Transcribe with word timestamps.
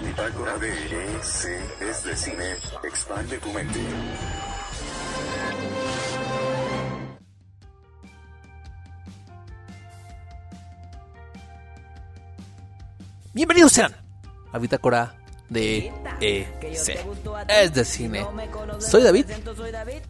Bitácora 0.00 0.58
de 0.58 1.22
C 1.24 1.60
es 1.80 2.04
de 2.04 2.16
cine. 2.16 2.56
Expande 2.84 3.38
tu 3.38 3.52
mente. 3.52 3.80
Bienvenidos 13.34 13.72
sean 13.72 13.92
a 14.52 14.58
Bitácora 14.58 15.16
de 15.48 15.92
EC. 16.20 17.04
Es 17.48 17.74
de 17.74 17.84
cine. 17.84 18.24
Soy 18.78 19.02
David 19.02 19.26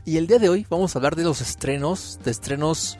y 0.05 0.19
el 0.19 0.27
día 0.27 0.39
de 0.39 0.51
hoy 0.51 0.67
vamos 0.69 0.95
a 0.95 0.99
hablar 0.99 1.17
de 1.17 1.25
los 1.25 1.41
estrenos, 1.41 2.21
de 2.23 2.31
estrenos 2.31 2.99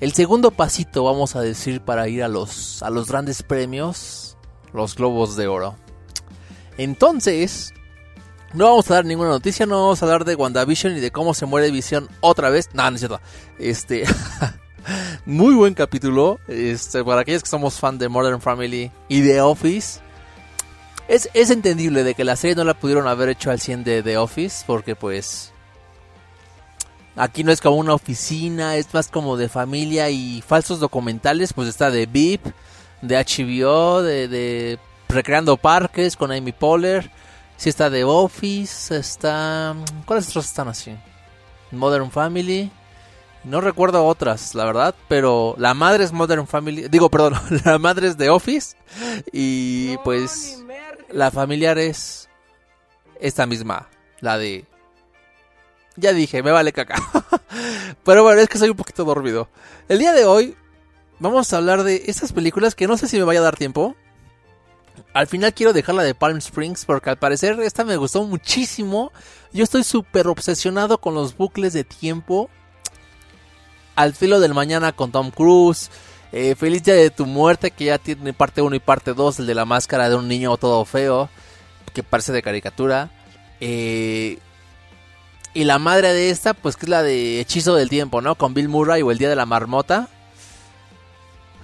el 0.00 0.12
segundo 0.12 0.50
pasito 0.50 1.04
vamos 1.04 1.36
a 1.36 1.42
decir 1.42 1.80
para 1.80 2.08
ir 2.08 2.22
a 2.22 2.28
los 2.28 2.82
a 2.82 2.90
los 2.90 3.08
grandes 3.08 3.42
premios, 3.42 4.36
los 4.72 4.94
Globos 4.94 5.36
de 5.36 5.46
Oro. 5.46 5.76
Entonces, 6.78 7.74
no 8.54 8.64
vamos 8.64 8.90
a 8.90 8.94
dar 8.94 9.04
ninguna 9.04 9.28
noticia, 9.28 9.66
no 9.66 9.82
vamos 9.82 10.02
a 10.02 10.06
hablar 10.06 10.24
de 10.24 10.34
WandaVision 10.34 10.96
y 10.96 11.00
de 11.00 11.10
cómo 11.10 11.34
se 11.34 11.46
muere 11.46 11.70
Visión 11.70 12.08
otra 12.20 12.50
vez. 12.50 12.70
No, 12.72 12.90
no 12.90 12.94
es 12.94 13.00
cierto. 13.00 13.20
Este 13.58 14.04
muy 15.26 15.54
buen 15.54 15.74
capítulo. 15.74 16.40
Este, 16.48 17.04
para 17.04 17.20
aquellos 17.20 17.42
que 17.42 17.48
somos 17.48 17.78
fan 17.78 17.98
de 17.98 18.08
Modern 18.08 18.40
Family 18.40 18.90
y 19.08 19.20
de 19.20 19.40
Office. 19.40 20.00
Es, 21.06 21.28
es 21.34 21.50
entendible 21.50 22.02
de 22.02 22.14
que 22.14 22.24
la 22.24 22.36
serie 22.36 22.56
no 22.56 22.64
la 22.64 22.74
pudieron 22.74 23.06
haber 23.06 23.28
hecho 23.28 23.50
al 23.50 23.60
100 23.60 23.84
de 23.84 24.02
The 24.02 24.16
Office. 24.16 24.64
Porque 24.66 24.96
pues... 24.96 25.52
Aquí 27.16 27.44
no 27.44 27.52
es 27.52 27.60
como 27.60 27.76
una 27.76 27.94
oficina, 27.94 28.76
es 28.76 28.92
más 28.94 29.08
como 29.08 29.36
de 29.36 29.48
familia 29.48 30.10
y 30.10 30.42
falsos 30.42 30.80
documentales. 30.80 31.52
Pues 31.52 31.68
está 31.68 31.90
de 31.90 32.06
VIP, 32.06 32.46
de 33.02 33.16
HBO, 33.16 34.02
de, 34.02 34.28
de 34.28 34.78
Recreando 35.08 35.56
Parques 35.56 36.16
con 36.16 36.32
Amy 36.32 36.52
Poehler. 36.52 37.10
Sí 37.56 37.68
está 37.68 37.90
de 37.90 38.04
Office, 38.04 38.96
está... 38.96 39.74
¿Cuáles 40.06 40.28
otros 40.30 40.46
están 40.46 40.68
así? 40.68 40.96
Modern 41.72 42.10
Family. 42.10 42.70
No 43.44 43.60
recuerdo 43.60 44.04
otras, 44.06 44.54
la 44.54 44.64
verdad, 44.64 44.94
pero 45.08 45.54
la 45.58 45.72
madre 45.72 46.04
es 46.04 46.12
Modern 46.12 46.46
Family, 46.46 46.88
digo, 46.88 47.08
perdón, 47.08 47.34
la 47.64 47.78
madre 47.78 48.08
es 48.08 48.18
de 48.18 48.28
Office 48.28 48.76
y 49.32 49.96
pues 49.98 50.62
la 51.10 51.30
familiar 51.30 51.78
es 51.78 52.28
esta 53.18 53.46
misma, 53.46 53.88
la 54.20 54.36
de... 54.36 54.66
Ya 56.00 56.12
dije, 56.12 56.42
me 56.42 56.50
vale 56.50 56.72
caca. 56.72 56.96
pero 58.04 58.22
bueno, 58.22 58.40
es 58.40 58.48
que 58.48 58.58
soy 58.58 58.70
un 58.70 58.76
poquito 58.76 59.04
dormido. 59.04 59.48
El 59.88 59.98
día 59.98 60.12
de 60.12 60.24
hoy 60.24 60.56
vamos 61.18 61.52
a 61.52 61.58
hablar 61.58 61.82
de 61.82 62.04
estas 62.06 62.32
películas 62.32 62.74
que 62.74 62.86
no 62.86 62.96
sé 62.96 63.06
si 63.06 63.18
me 63.18 63.24
vaya 63.24 63.40
a 63.40 63.44
dar 63.44 63.56
tiempo. 63.56 63.94
Al 65.12 65.26
final 65.26 65.52
quiero 65.52 65.72
dejarla 65.72 66.02
de 66.02 66.14
Palm 66.14 66.38
Springs 66.38 66.84
porque 66.84 67.10
al 67.10 67.18
parecer 67.18 67.60
esta 67.60 67.84
me 67.84 67.96
gustó 67.96 68.24
muchísimo. 68.24 69.12
Yo 69.52 69.64
estoy 69.64 69.84
súper 69.84 70.28
obsesionado 70.28 70.98
con 70.98 71.14
los 71.14 71.36
bucles 71.36 71.72
de 71.72 71.84
tiempo 71.84 72.48
al 73.94 74.14
filo 74.14 74.40
del 74.40 74.54
mañana 74.54 74.92
con 74.92 75.12
Tom 75.12 75.30
Cruise. 75.30 75.90
Eh, 76.32 76.54
Feliz 76.54 76.84
día 76.84 76.94
de 76.94 77.10
tu 77.10 77.26
muerte, 77.26 77.72
que 77.72 77.86
ya 77.86 77.98
tiene 77.98 78.32
parte 78.32 78.62
1 78.62 78.76
y 78.76 78.80
parte 78.80 79.14
2, 79.14 79.40
el 79.40 79.46
de 79.46 79.54
la 79.54 79.64
máscara 79.64 80.08
de 80.08 80.14
un 80.14 80.28
niño 80.28 80.56
todo 80.56 80.84
feo, 80.84 81.28
que 81.92 82.02
parece 82.02 82.32
de 82.32 82.40
caricatura. 82.40 83.10
Eh, 83.60 84.38
y 85.54 85.64
la 85.64 85.78
madre 85.78 86.12
de 86.12 86.30
esta, 86.30 86.54
pues 86.54 86.76
que 86.76 86.86
es 86.86 86.90
la 86.90 87.02
de 87.02 87.40
Hechizo 87.40 87.74
del 87.74 87.88
Tiempo, 87.88 88.20
¿no? 88.20 88.34
Con 88.36 88.54
Bill 88.54 88.68
Murray 88.68 89.02
o 89.02 89.10
El 89.10 89.18
Día 89.18 89.28
de 89.28 89.36
la 89.36 89.46
Marmota. 89.46 90.08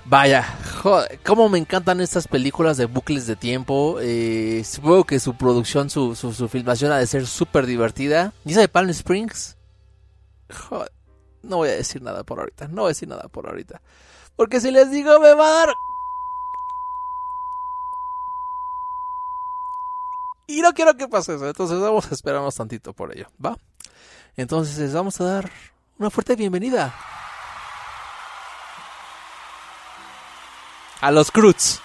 Vaya, 0.09 0.47
joder, 0.83 1.19
cómo 1.25 1.49
me 1.49 1.59
encantan 1.59 2.01
estas 2.01 2.29
películas 2.29 2.77
de 2.77 2.87
bucles 2.87 3.27
de 3.27 3.35
tiempo. 3.35 3.99
Eh, 4.01 4.63
supongo 4.65 5.05
que 5.05 5.19
su 5.19 5.37
producción, 5.37 5.91
su, 5.91 6.15
su, 6.15 6.33
su 6.33 6.49
filmación 6.49 6.93
ha 6.93 6.99
de 6.99 7.07
ser 7.09 7.27
súper 7.27 7.67
divertida. 7.67 8.33
¿Y 8.45 8.53
esa 8.53 8.61
de 8.61 8.69
Palm 8.69 8.89
Springs? 8.91 9.57
Joder. 10.69 10.93
No 11.43 11.59
voy 11.59 11.71
a 11.71 11.73
decir 11.73 12.03
nada 12.03 12.25
por 12.25 12.41
ahorita. 12.41 12.69
No 12.69 12.83
voy 12.83 12.87
a 12.87 12.89
decir 12.89 13.09
nada 13.09 13.29
por 13.29 13.49
ahorita. 13.49 13.81
Porque 14.37 14.61
si 14.61 14.71
les 14.71 14.91
digo 14.91 15.19
me 15.21 15.35
va 15.35 15.49
a 15.49 15.53
dar... 15.53 15.75
Y 20.49 20.61
no 20.61 20.73
quiero 20.73 20.97
que 20.97 21.09
pase 21.09 21.35
eso. 21.35 21.49
Entonces 21.49 21.81
vamos 21.81 22.11
a 22.11 22.15
esperarnos 22.15 22.55
tantito 22.55 22.93
por 22.93 23.13
ello. 23.17 23.27
¿Va? 23.45 23.59
Entonces 24.37 24.77
les 24.79 24.93
vamos 24.93 25.21
a 25.21 25.25
dar 25.25 25.51
una 25.99 26.11
fuerte 26.11 26.37
bienvenida. 26.37 26.95
A 31.01 31.11
los 31.11 31.31
Cruz. 31.31 31.81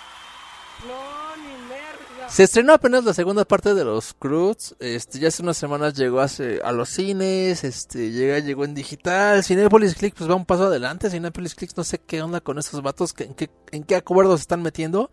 Se 2.28 2.44
estrenó 2.44 2.73
apenas 2.73 3.03
la 3.03 3.13
segunda 3.13 3.44
parte 3.45 3.73
de 3.73 3.84
los 3.84 4.13
Cruz. 4.13 4.75
Este, 4.79 5.19
ya 5.19 5.28
hace 5.28 5.44
unas 5.44 5.57
semanas 5.57 5.94
llegó 5.94 6.22
a 6.22 6.72
los 6.72 6.89
cines. 6.89 7.63
Este, 7.63 8.12
llega, 8.12 8.39
llegó 8.39 8.66
en 8.66 8.73
digital. 8.73 9.44
Cinepolis 9.44 9.95
Click, 9.95 10.16
pues 10.16 10.29
va 10.29 10.35
un 10.35 10.45
paso 10.45 10.66
adelante. 10.66 11.09
Cinepolis 11.09 11.56
Click, 11.56 11.72
no 11.75 11.83
sé 11.83 12.00
qué 12.00 12.22
onda 12.22 12.41
con 12.41 12.57
esos 12.57 12.81
vatos. 12.81 13.13
en, 13.19 13.33
qué, 13.33 13.50
¿En 13.72 13.83
qué 13.83 13.95
acuerdos 13.95 14.39
se 14.39 14.44
están 14.44 14.62
metiendo? 14.62 15.09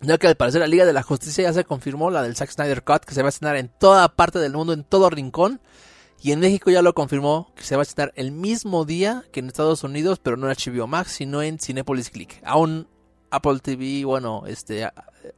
Ya 0.00 0.16
que 0.18 0.28
al 0.28 0.36
parecer 0.36 0.60
la 0.60 0.66
Liga 0.66 0.84
de 0.84 0.92
la 0.92 1.02
Justicia 1.02 1.44
ya 1.44 1.52
se 1.52 1.64
confirmó, 1.64 2.10
la 2.10 2.22
del 2.22 2.34
Zack 2.36 2.50
Snyder 2.50 2.82
Cut, 2.82 3.04
que 3.04 3.14
se 3.14 3.22
va 3.22 3.28
a 3.28 3.30
estrenar 3.30 3.56
en 3.56 3.68
toda 3.68 4.08
parte 4.08 4.38
del 4.38 4.52
mundo, 4.52 4.72
en 4.72 4.82
todo 4.84 5.10
rincón. 5.10 5.60
Y 6.22 6.32
en 6.32 6.40
México 6.40 6.70
ya 6.70 6.82
lo 6.82 6.94
confirmó 6.94 7.52
que 7.54 7.62
se 7.62 7.76
va 7.76 7.82
a 7.82 7.84
estrenar 7.84 8.12
el 8.14 8.30
mismo 8.30 8.84
día 8.84 9.24
que 9.32 9.40
en 9.40 9.46
Estados 9.46 9.84
Unidos, 9.84 10.20
pero 10.22 10.36
no 10.36 10.50
en 10.50 10.56
HBO 10.56 10.86
Max, 10.86 11.12
sino 11.12 11.42
en 11.42 11.58
Cinepolis 11.58 12.10
Click. 12.10 12.40
Aún 12.44 12.86
Apple 13.30 13.60
TV, 13.60 14.04
bueno, 14.04 14.44
este, 14.46 14.88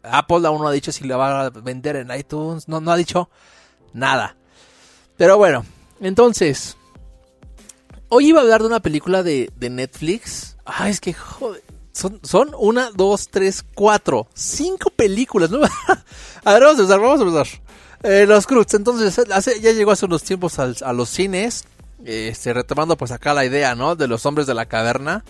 Apple 0.02 0.46
aún 0.46 0.60
no 0.60 0.68
ha 0.68 0.72
dicho 0.72 0.90
si 0.90 1.04
la 1.04 1.16
va 1.16 1.46
a 1.46 1.50
vender 1.50 1.96
en 1.96 2.10
iTunes, 2.10 2.66
no, 2.68 2.80
no 2.80 2.90
ha 2.90 2.96
dicho 2.96 3.30
nada. 3.92 4.36
Pero 5.16 5.36
bueno, 5.36 5.64
entonces, 6.00 6.76
hoy 8.08 8.28
iba 8.28 8.40
a 8.40 8.42
hablar 8.42 8.62
de 8.62 8.66
una 8.66 8.80
película 8.80 9.22
de, 9.22 9.50
de 9.56 9.70
Netflix. 9.70 10.56
Ay, 10.64 10.90
es 10.90 11.00
que 11.00 11.12
joder, 11.12 11.62
son, 11.92 12.18
son 12.24 12.54
una, 12.58 12.90
dos, 12.90 13.28
tres, 13.28 13.64
cuatro, 13.74 14.26
cinco 14.34 14.90
películas. 14.90 15.50
¿no? 15.50 15.60
a 16.44 16.52
ver, 16.52 16.62
vamos 16.62 16.78
a 16.78 16.82
empezar, 16.82 17.00
vamos 17.00 17.20
a 17.20 17.22
empezar. 17.22 17.62
Eh, 18.02 18.26
los 18.26 18.46
Cruz, 18.46 18.74
entonces, 18.74 19.18
hace, 19.30 19.60
ya 19.60 19.72
llegó 19.72 19.92
hace 19.92 20.06
unos 20.06 20.22
tiempos 20.24 20.58
a 20.58 20.92
los 20.92 21.08
cines, 21.08 21.64
este, 22.04 22.52
retomando 22.52 22.96
pues 22.96 23.12
acá 23.12 23.32
la 23.32 23.44
idea, 23.44 23.74
¿no? 23.74 23.94
De 23.94 24.08
los 24.08 24.26
hombres 24.26 24.46
de 24.46 24.54
la 24.54 24.66
caverna, 24.66 25.24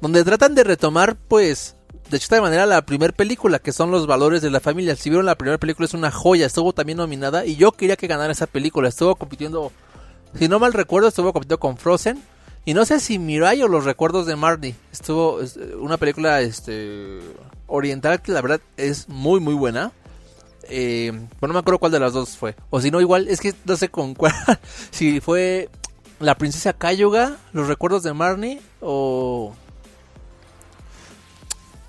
donde 0.00 0.24
tratan 0.24 0.54
de 0.54 0.64
retomar 0.64 1.16
pues 1.16 1.74
de 2.10 2.16
esta 2.16 2.40
manera 2.40 2.66
la 2.66 2.82
primera 2.82 3.12
película, 3.12 3.58
que 3.58 3.72
son 3.72 3.90
los 3.90 4.06
valores 4.06 4.42
de 4.42 4.50
la 4.50 4.60
familia. 4.60 4.96
Si 4.96 5.10
vieron 5.10 5.26
la 5.26 5.36
primera 5.36 5.58
película 5.58 5.86
es 5.86 5.94
una 5.94 6.10
joya, 6.10 6.46
estuvo 6.46 6.72
también 6.72 6.98
nominada 6.98 7.44
y 7.44 7.56
yo 7.56 7.72
quería 7.72 7.96
que 7.96 8.06
ganara 8.06 8.32
esa 8.32 8.46
película. 8.46 8.88
Estuvo 8.88 9.16
compitiendo, 9.16 9.72
si 10.38 10.48
no 10.48 10.58
mal 10.58 10.72
recuerdo, 10.72 11.08
estuvo 11.08 11.32
compitiendo 11.32 11.60
con 11.60 11.76
Frozen. 11.76 12.22
Y 12.64 12.74
no 12.74 12.84
sé 12.84 13.00
si 13.00 13.18
Mirai 13.18 13.62
o 13.62 13.68
los 13.68 13.84
recuerdos 13.84 14.26
de 14.26 14.36
Marty. 14.36 14.74
Estuvo 14.92 15.40
una 15.80 15.96
película 15.96 16.42
este 16.42 17.20
oriental 17.66 18.20
que 18.20 18.32
la 18.32 18.42
verdad 18.42 18.60
es 18.76 19.08
muy 19.08 19.40
muy 19.40 19.54
buena. 19.54 19.92
Eh, 20.68 21.12
pero 21.40 21.48
no 21.48 21.54
me 21.54 21.60
acuerdo 21.60 21.78
cuál 21.78 21.92
de 21.92 22.00
las 22.00 22.12
dos 22.12 22.36
fue. 22.36 22.54
O 22.70 22.80
si 22.80 22.90
no, 22.90 23.00
igual, 23.00 23.28
es 23.28 23.40
que 23.40 23.54
no 23.64 23.76
sé 23.76 23.88
con 23.88 24.14
cuál. 24.14 24.34
si 24.90 25.20
fue 25.20 25.68
La 26.20 26.36
Princesa 26.36 26.72
Cayuga, 26.72 27.36
Los 27.52 27.68
Recuerdos 27.68 28.02
de 28.02 28.12
Marnie 28.12 28.60
o 28.80 29.54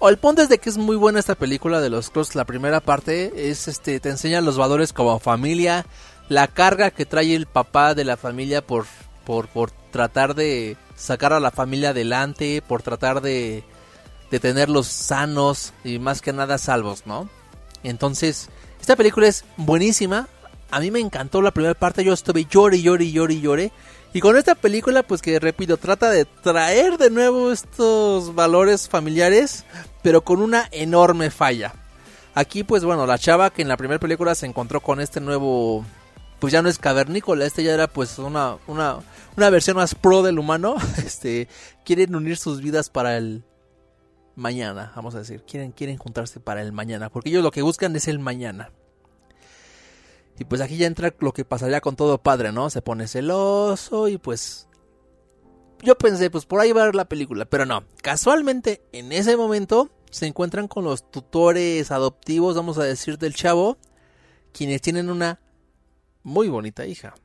o 0.02 0.08
el 0.08 0.18
punto 0.18 0.42
es 0.42 0.48
de 0.48 0.60
que 0.60 0.70
es 0.70 0.78
muy 0.78 0.96
buena 0.96 1.20
esta 1.20 1.36
película 1.36 1.82
de 1.82 1.90
los 1.90 2.10
Cross. 2.10 2.34
La 2.34 2.46
primera 2.46 2.80
parte 2.80 3.50
es 3.52 3.68
este 3.68 4.00
te 4.00 4.10
enseña 4.10 4.40
los 4.40 4.58
valores 4.58 4.94
como 4.94 5.20
familia, 5.20 5.86
la 6.30 6.48
carga 6.48 6.90
que 6.90 7.06
trae 7.06 7.36
el 7.36 7.48
papá 7.48 7.94
de 7.94 8.06
la 8.06 8.16
familia 8.16 8.66
por 8.66 8.86
por, 9.26 9.50
por 9.50 9.72
tratar 9.92 10.36
de 10.36 10.78
sacar 10.96 11.34
a 11.34 11.42
la 11.42 11.52
familia 11.52 11.90
adelante, 11.90 12.64
por 12.66 12.82
tratar 12.82 13.22
de 13.22 13.66
de 14.32 14.40
tenerlos 14.40 14.88
sanos 14.88 15.74
y 15.84 16.00
más 16.00 16.22
que 16.22 16.32
nada 16.32 16.58
salvos, 16.58 17.06
¿no? 17.06 17.30
Entonces, 17.84 18.50
esta 18.80 18.96
película 18.96 19.28
es 19.28 19.46
buenísima. 19.58 20.28
A 20.72 20.80
mí 20.80 20.92
me 20.92 21.00
encantó 21.00 21.42
la 21.42 21.52
primera 21.52 21.74
parte, 21.74 22.04
yo 22.04 22.14
estuve 22.14 22.46
llore, 22.46 22.82
llore, 22.82 23.12
llore, 23.12 23.40
llore. 23.40 23.72
Y 24.14 24.22
con 24.22 24.38
esta 24.38 24.56
película, 24.56 25.04
pues 25.04 25.22
que 25.22 25.40
repito, 25.40 25.78
trata 25.78 26.10
de 26.10 26.26
traer 26.26 26.98
de 26.98 27.12
nuevo 27.12 27.52
estos 27.52 28.34
valores 28.34 28.90
familiares, 28.90 29.66
pero 30.02 30.22
con 30.22 30.42
una 30.42 30.68
enorme 30.72 31.30
falla. 31.30 31.74
Aquí, 32.34 32.64
pues 32.64 32.84
bueno, 32.84 33.06
la 33.06 33.20
chava 33.20 33.52
que 33.52 33.62
en 33.62 33.68
la 33.68 33.78
primera 33.78 34.00
película 34.00 34.34
se 34.34 34.46
encontró 34.46 34.82
con 34.82 35.00
este 35.00 35.22
nuevo, 35.22 35.86
pues 36.40 36.54
ya 36.54 36.62
no 36.62 36.70
es 36.70 36.80
cavernícola, 36.80 37.46
este 37.46 37.64
ya 37.64 37.74
era 37.74 37.88
pues 37.88 38.18
una, 38.18 38.58
una, 38.66 39.00
una 39.38 39.50
versión 39.52 39.78
más 39.78 39.94
pro 39.94 40.24
del 40.24 40.40
humano. 40.40 40.76
Este, 41.06 41.48
quieren 41.86 42.16
unir 42.16 42.38
sus 42.38 42.62
vidas 42.62 42.90
para 42.90 43.18
el 43.18 43.44
mañana, 44.40 44.92
vamos 44.96 45.16
a 45.16 45.20
decir, 45.20 45.44
quieren, 45.44 45.72
quieren 45.72 45.98
juntarse 45.98 46.40
para 46.40 46.62
el 46.62 46.72
mañana, 46.72 47.10
porque 47.10 47.30
ellos 47.30 47.44
lo 47.44 47.52
que 47.52 47.62
buscan 47.62 47.96
es 47.96 48.08
el 48.08 48.20
mañana. 48.20 48.72
Y 50.40 50.46
pues 50.46 50.62
aquí 50.62 50.78
ya 50.78 50.88
entra 50.88 51.14
lo 51.20 51.34
que 51.34 51.46
pasaría 51.46 51.82
con 51.82 51.96
todo 51.96 52.18
padre, 52.18 52.52
¿no? 52.52 52.70
Se 52.70 52.82
pone 52.82 53.08
celoso 53.08 54.08
y 54.08 54.18
pues 54.18 54.70
yo 55.82 55.98
pensé, 55.98 56.30
pues 56.30 56.46
por 56.46 56.60
ahí 56.60 56.72
va 56.72 56.84
a 56.84 56.86
ver 56.86 56.96
la 56.96 57.10
película, 57.10 57.46
pero 57.46 57.66
no. 57.66 57.84
Casualmente, 58.02 58.82
en 58.94 59.12
ese 59.12 59.36
momento, 59.38 59.90
se 60.12 60.28
encuentran 60.28 60.68
con 60.68 60.86
los 60.86 61.12
tutores 61.12 61.92
adoptivos, 61.92 62.56
vamos 62.56 62.78
a 62.78 62.84
decir, 62.84 63.18
del 63.18 63.36
chavo, 63.36 63.78
quienes 64.54 64.82
tienen 64.82 65.10
una 65.10 65.40
muy 66.24 66.48
bonita 66.48 66.86
hija. 66.86 67.16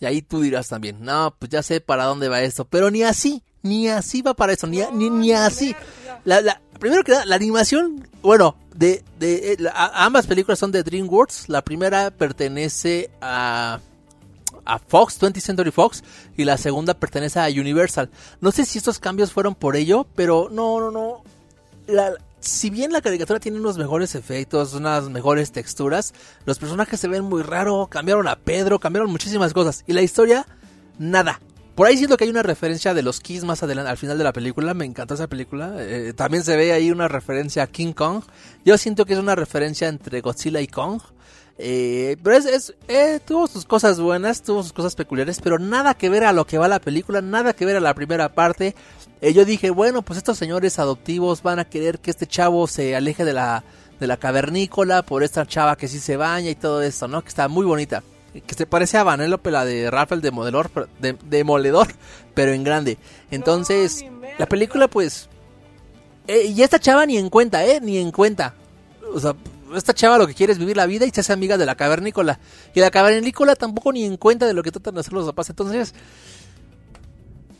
Y 0.00 0.06
ahí 0.06 0.22
tú 0.22 0.40
dirás 0.40 0.68
también, 0.68 0.98
no, 1.00 1.36
pues 1.38 1.50
ya 1.50 1.62
sé 1.62 1.80
para 1.80 2.04
dónde 2.04 2.28
va 2.28 2.42
esto, 2.42 2.64
pero 2.64 2.90
ni 2.90 3.02
así, 3.02 3.42
ni 3.62 3.88
así 3.88 4.22
va 4.22 4.34
para 4.34 4.52
eso, 4.52 4.66
ni, 4.66 4.80
ni, 4.92 5.10
ni 5.10 5.32
así. 5.32 5.76
La, 6.24 6.40
la, 6.40 6.60
primero 6.78 7.02
que 7.04 7.12
nada, 7.12 7.24
la 7.24 7.36
animación, 7.36 8.08
bueno, 8.22 8.56
de, 8.74 9.04
de, 9.18 9.56
de 9.56 9.70
ambas 9.74 10.26
películas 10.26 10.58
son 10.58 10.72
de 10.72 10.82
DreamWorks. 10.82 11.48
La 11.48 11.62
primera 11.62 12.10
pertenece 12.10 13.10
a 13.20 13.80
a 14.64 14.78
Fox, 14.78 15.20
20th 15.20 15.40
Century 15.40 15.70
Fox, 15.70 16.02
y 16.36 16.44
la 16.44 16.56
segunda 16.56 16.94
pertenece 16.94 17.40
a 17.40 17.46
Universal. 17.46 18.10
No 18.40 18.52
sé 18.52 18.64
si 18.64 18.78
estos 18.78 18.98
cambios 18.98 19.32
fueron 19.32 19.54
por 19.54 19.76
ello, 19.76 20.06
pero 20.14 20.48
no, 20.50 20.80
no, 20.80 20.90
no. 20.90 21.22
La, 21.86 22.12
si 22.40 22.70
bien 22.70 22.92
la 22.92 23.00
caricatura 23.00 23.40
tiene 23.40 23.58
unos 23.58 23.78
mejores 23.78 24.14
efectos, 24.14 24.74
unas 24.74 25.08
mejores 25.08 25.52
texturas, 25.52 26.14
los 26.44 26.58
personajes 26.58 27.00
se 27.00 27.08
ven 27.08 27.24
muy 27.24 27.42
raro, 27.42 27.88
cambiaron 27.90 28.28
a 28.28 28.36
Pedro, 28.36 28.78
cambiaron 28.78 29.10
muchísimas 29.10 29.52
cosas. 29.52 29.84
Y 29.86 29.92
la 29.92 30.02
historia, 30.02 30.46
nada. 30.98 31.40
Por 31.74 31.86
ahí 31.86 31.96
siento 31.96 32.16
que 32.16 32.24
hay 32.24 32.30
una 32.30 32.42
referencia 32.42 32.92
de 32.92 33.02
los 33.02 33.20
Kiss 33.20 33.44
más 33.44 33.62
adelante, 33.62 33.90
al 33.90 33.96
final 33.96 34.18
de 34.18 34.24
la 34.24 34.32
película. 34.32 34.74
Me 34.74 34.84
encantó 34.84 35.14
esa 35.14 35.26
película. 35.26 35.74
Eh, 35.78 36.12
también 36.14 36.44
se 36.44 36.56
ve 36.56 36.72
ahí 36.72 36.90
una 36.90 37.08
referencia 37.08 37.62
a 37.62 37.66
King 37.66 37.92
Kong. 37.92 38.22
Yo 38.64 38.76
siento 38.76 39.06
que 39.06 39.14
es 39.14 39.18
una 39.18 39.34
referencia 39.34 39.88
entre 39.88 40.20
Godzilla 40.20 40.60
y 40.60 40.66
Kong. 40.66 41.00
Eh, 41.58 42.16
pero 42.22 42.36
es, 42.36 42.46
es 42.46 42.74
eh, 42.88 43.20
tuvo 43.24 43.46
sus 43.46 43.64
cosas 43.64 44.00
buenas, 44.00 44.42
tuvo 44.42 44.62
sus 44.62 44.72
cosas 44.72 44.94
peculiares, 44.94 45.40
pero 45.40 45.58
nada 45.58 45.94
que 45.94 46.08
ver 46.08 46.24
a 46.24 46.32
lo 46.32 46.46
que 46.46 46.58
va 46.58 46.66
la 46.66 46.80
película, 46.80 47.20
nada 47.20 47.52
que 47.52 47.64
ver 47.64 47.76
a 47.76 47.80
la 47.80 47.94
primera 47.94 48.34
parte. 48.34 48.74
Eh, 49.20 49.32
yo 49.32 49.44
dije, 49.44 49.70
bueno, 49.70 50.02
pues 50.02 50.16
estos 50.16 50.38
señores 50.38 50.78
adoptivos 50.78 51.42
van 51.42 51.58
a 51.58 51.64
querer 51.64 52.00
que 52.00 52.10
este 52.10 52.26
chavo 52.26 52.66
se 52.66 52.96
aleje 52.96 53.24
de 53.24 53.32
la, 53.32 53.64
de 54.00 54.06
la 54.06 54.16
cavernícola 54.16 55.02
por 55.02 55.22
esta 55.22 55.46
chava 55.46 55.76
que 55.76 55.88
sí 55.88 56.00
se 56.00 56.16
baña 56.16 56.50
y 56.50 56.54
todo 56.54 56.82
esto, 56.82 57.06
¿no? 57.06 57.22
Que 57.22 57.28
está 57.28 57.48
muy 57.48 57.64
bonita. 57.64 58.02
Que 58.32 58.54
se 58.54 58.66
parece 58.66 58.96
a 58.96 59.04
Vanellope, 59.04 59.50
la 59.50 59.64
de 59.64 59.90
Rafael 59.90 60.20
Demoledor, 60.20 60.88
de, 60.98 61.16
Demoledor, 61.28 61.88
pero 62.34 62.52
en 62.52 62.64
grande. 62.64 62.98
Entonces, 63.30 64.04
la 64.38 64.46
película, 64.46 64.88
pues. 64.88 65.28
Eh, 66.26 66.46
y 66.46 66.62
esta 66.62 66.78
chava 66.78 67.04
ni 67.04 67.18
en 67.18 67.28
cuenta, 67.28 67.64
¿eh? 67.66 67.80
Ni 67.80 67.98
en 67.98 68.10
cuenta. 68.10 68.54
O 69.12 69.20
sea, 69.20 69.34
esta 69.74 69.92
chava 69.92 70.18
lo 70.18 70.26
que 70.26 70.34
quiere 70.34 70.52
es 70.52 70.58
vivir 70.58 70.76
la 70.76 70.86
vida 70.86 71.04
y 71.04 71.10
se 71.10 71.20
hace 71.20 71.32
amiga 71.32 71.58
de 71.58 71.66
la 71.66 71.74
cavernícola. 71.74 72.38
Y 72.74 72.80
la 72.80 72.90
cavernícola 72.90 73.54
tampoco 73.56 73.92
ni 73.92 74.04
en 74.04 74.16
cuenta 74.16 74.46
de 74.46 74.54
lo 74.54 74.62
que 74.62 74.70
tratan 74.70 74.94
de 74.94 75.00
hacer 75.00 75.12
los 75.12 75.26
papás. 75.26 75.50
Entonces, 75.50 75.94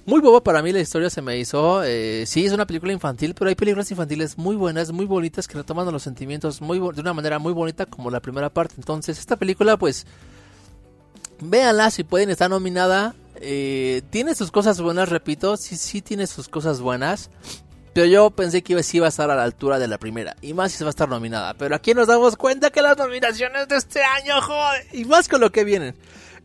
muy 0.04 0.20
boba 0.20 0.42
para 0.42 0.62
mí 0.62 0.72
la 0.72 0.80
historia 0.80 1.10
se 1.10 1.22
me 1.22 1.38
hizo. 1.38 1.82
Eh, 1.84 2.24
sí, 2.26 2.44
es 2.44 2.52
una 2.52 2.66
película 2.66 2.92
infantil, 2.92 3.34
pero 3.34 3.48
hay 3.48 3.54
películas 3.54 3.90
infantiles 3.90 4.36
muy 4.36 4.56
buenas, 4.56 4.90
muy 4.90 5.06
bonitas, 5.06 5.46
que 5.46 5.54
retoman 5.54 5.90
los 5.92 6.02
sentimientos 6.02 6.60
muy 6.60 6.78
de 6.78 7.00
una 7.00 7.14
manera 7.14 7.38
muy 7.38 7.52
bonita 7.52 7.86
como 7.86 8.10
la 8.10 8.20
primera 8.20 8.50
parte. 8.50 8.74
Entonces, 8.78 9.18
esta 9.18 9.36
película, 9.36 9.76
pues, 9.76 10.06
véanla 11.50 11.90
si 11.90 12.04
pueden, 12.04 12.30
está 12.30 12.48
nominada. 12.48 13.14
Eh, 13.36 14.02
tiene 14.10 14.34
sus 14.34 14.50
cosas 14.50 14.80
buenas, 14.80 15.08
repito, 15.08 15.56
sí, 15.56 15.76
sí 15.76 16.02
tiene 16.02 16.26
sus 16.26 16.48
cosas 16.48 16.80
buenas. 16.80 17.30
Pero 17.92 18.06
yo 18.06 18.30
pensé 18.30 18.62
que 18.62 18.82
sí 18.82 18.98
iba 18.98 19.06
a 19.06 19.10
estar 19.10 19.30
a 19.30 19.36
la 19.36 19.42
altura 19.42 19.78
de 19.78 19.86
la 19.86 19.98
primera. 19.98 20.34
Y 20.40 20.54
más 20.54 20.72
si 20.72 20.78
se 20.78 20.84
va 20.84 20.88
a 20.88 20.90
estar 20.90 21.08
nominada. 21.08 21.54
Pero 21.54 21.74
aquí 21.74 21.92
nos 21.92 22.06
damos 22.06 22.36
cuenta 22.36 22.70
que 22.70 22.80
las 22.80 22.96
nominaciones 22.96 23.68
de 23.68 23.76
este 23.76 24.02
año, 24.02 24.40
joder. 24.40 24.86
Y 24.92 25.04
más 25.04 25.28
con 25.28 25.40
lo 25.40 25.52
que 25.52 25.64
vienen. 25.64 25.94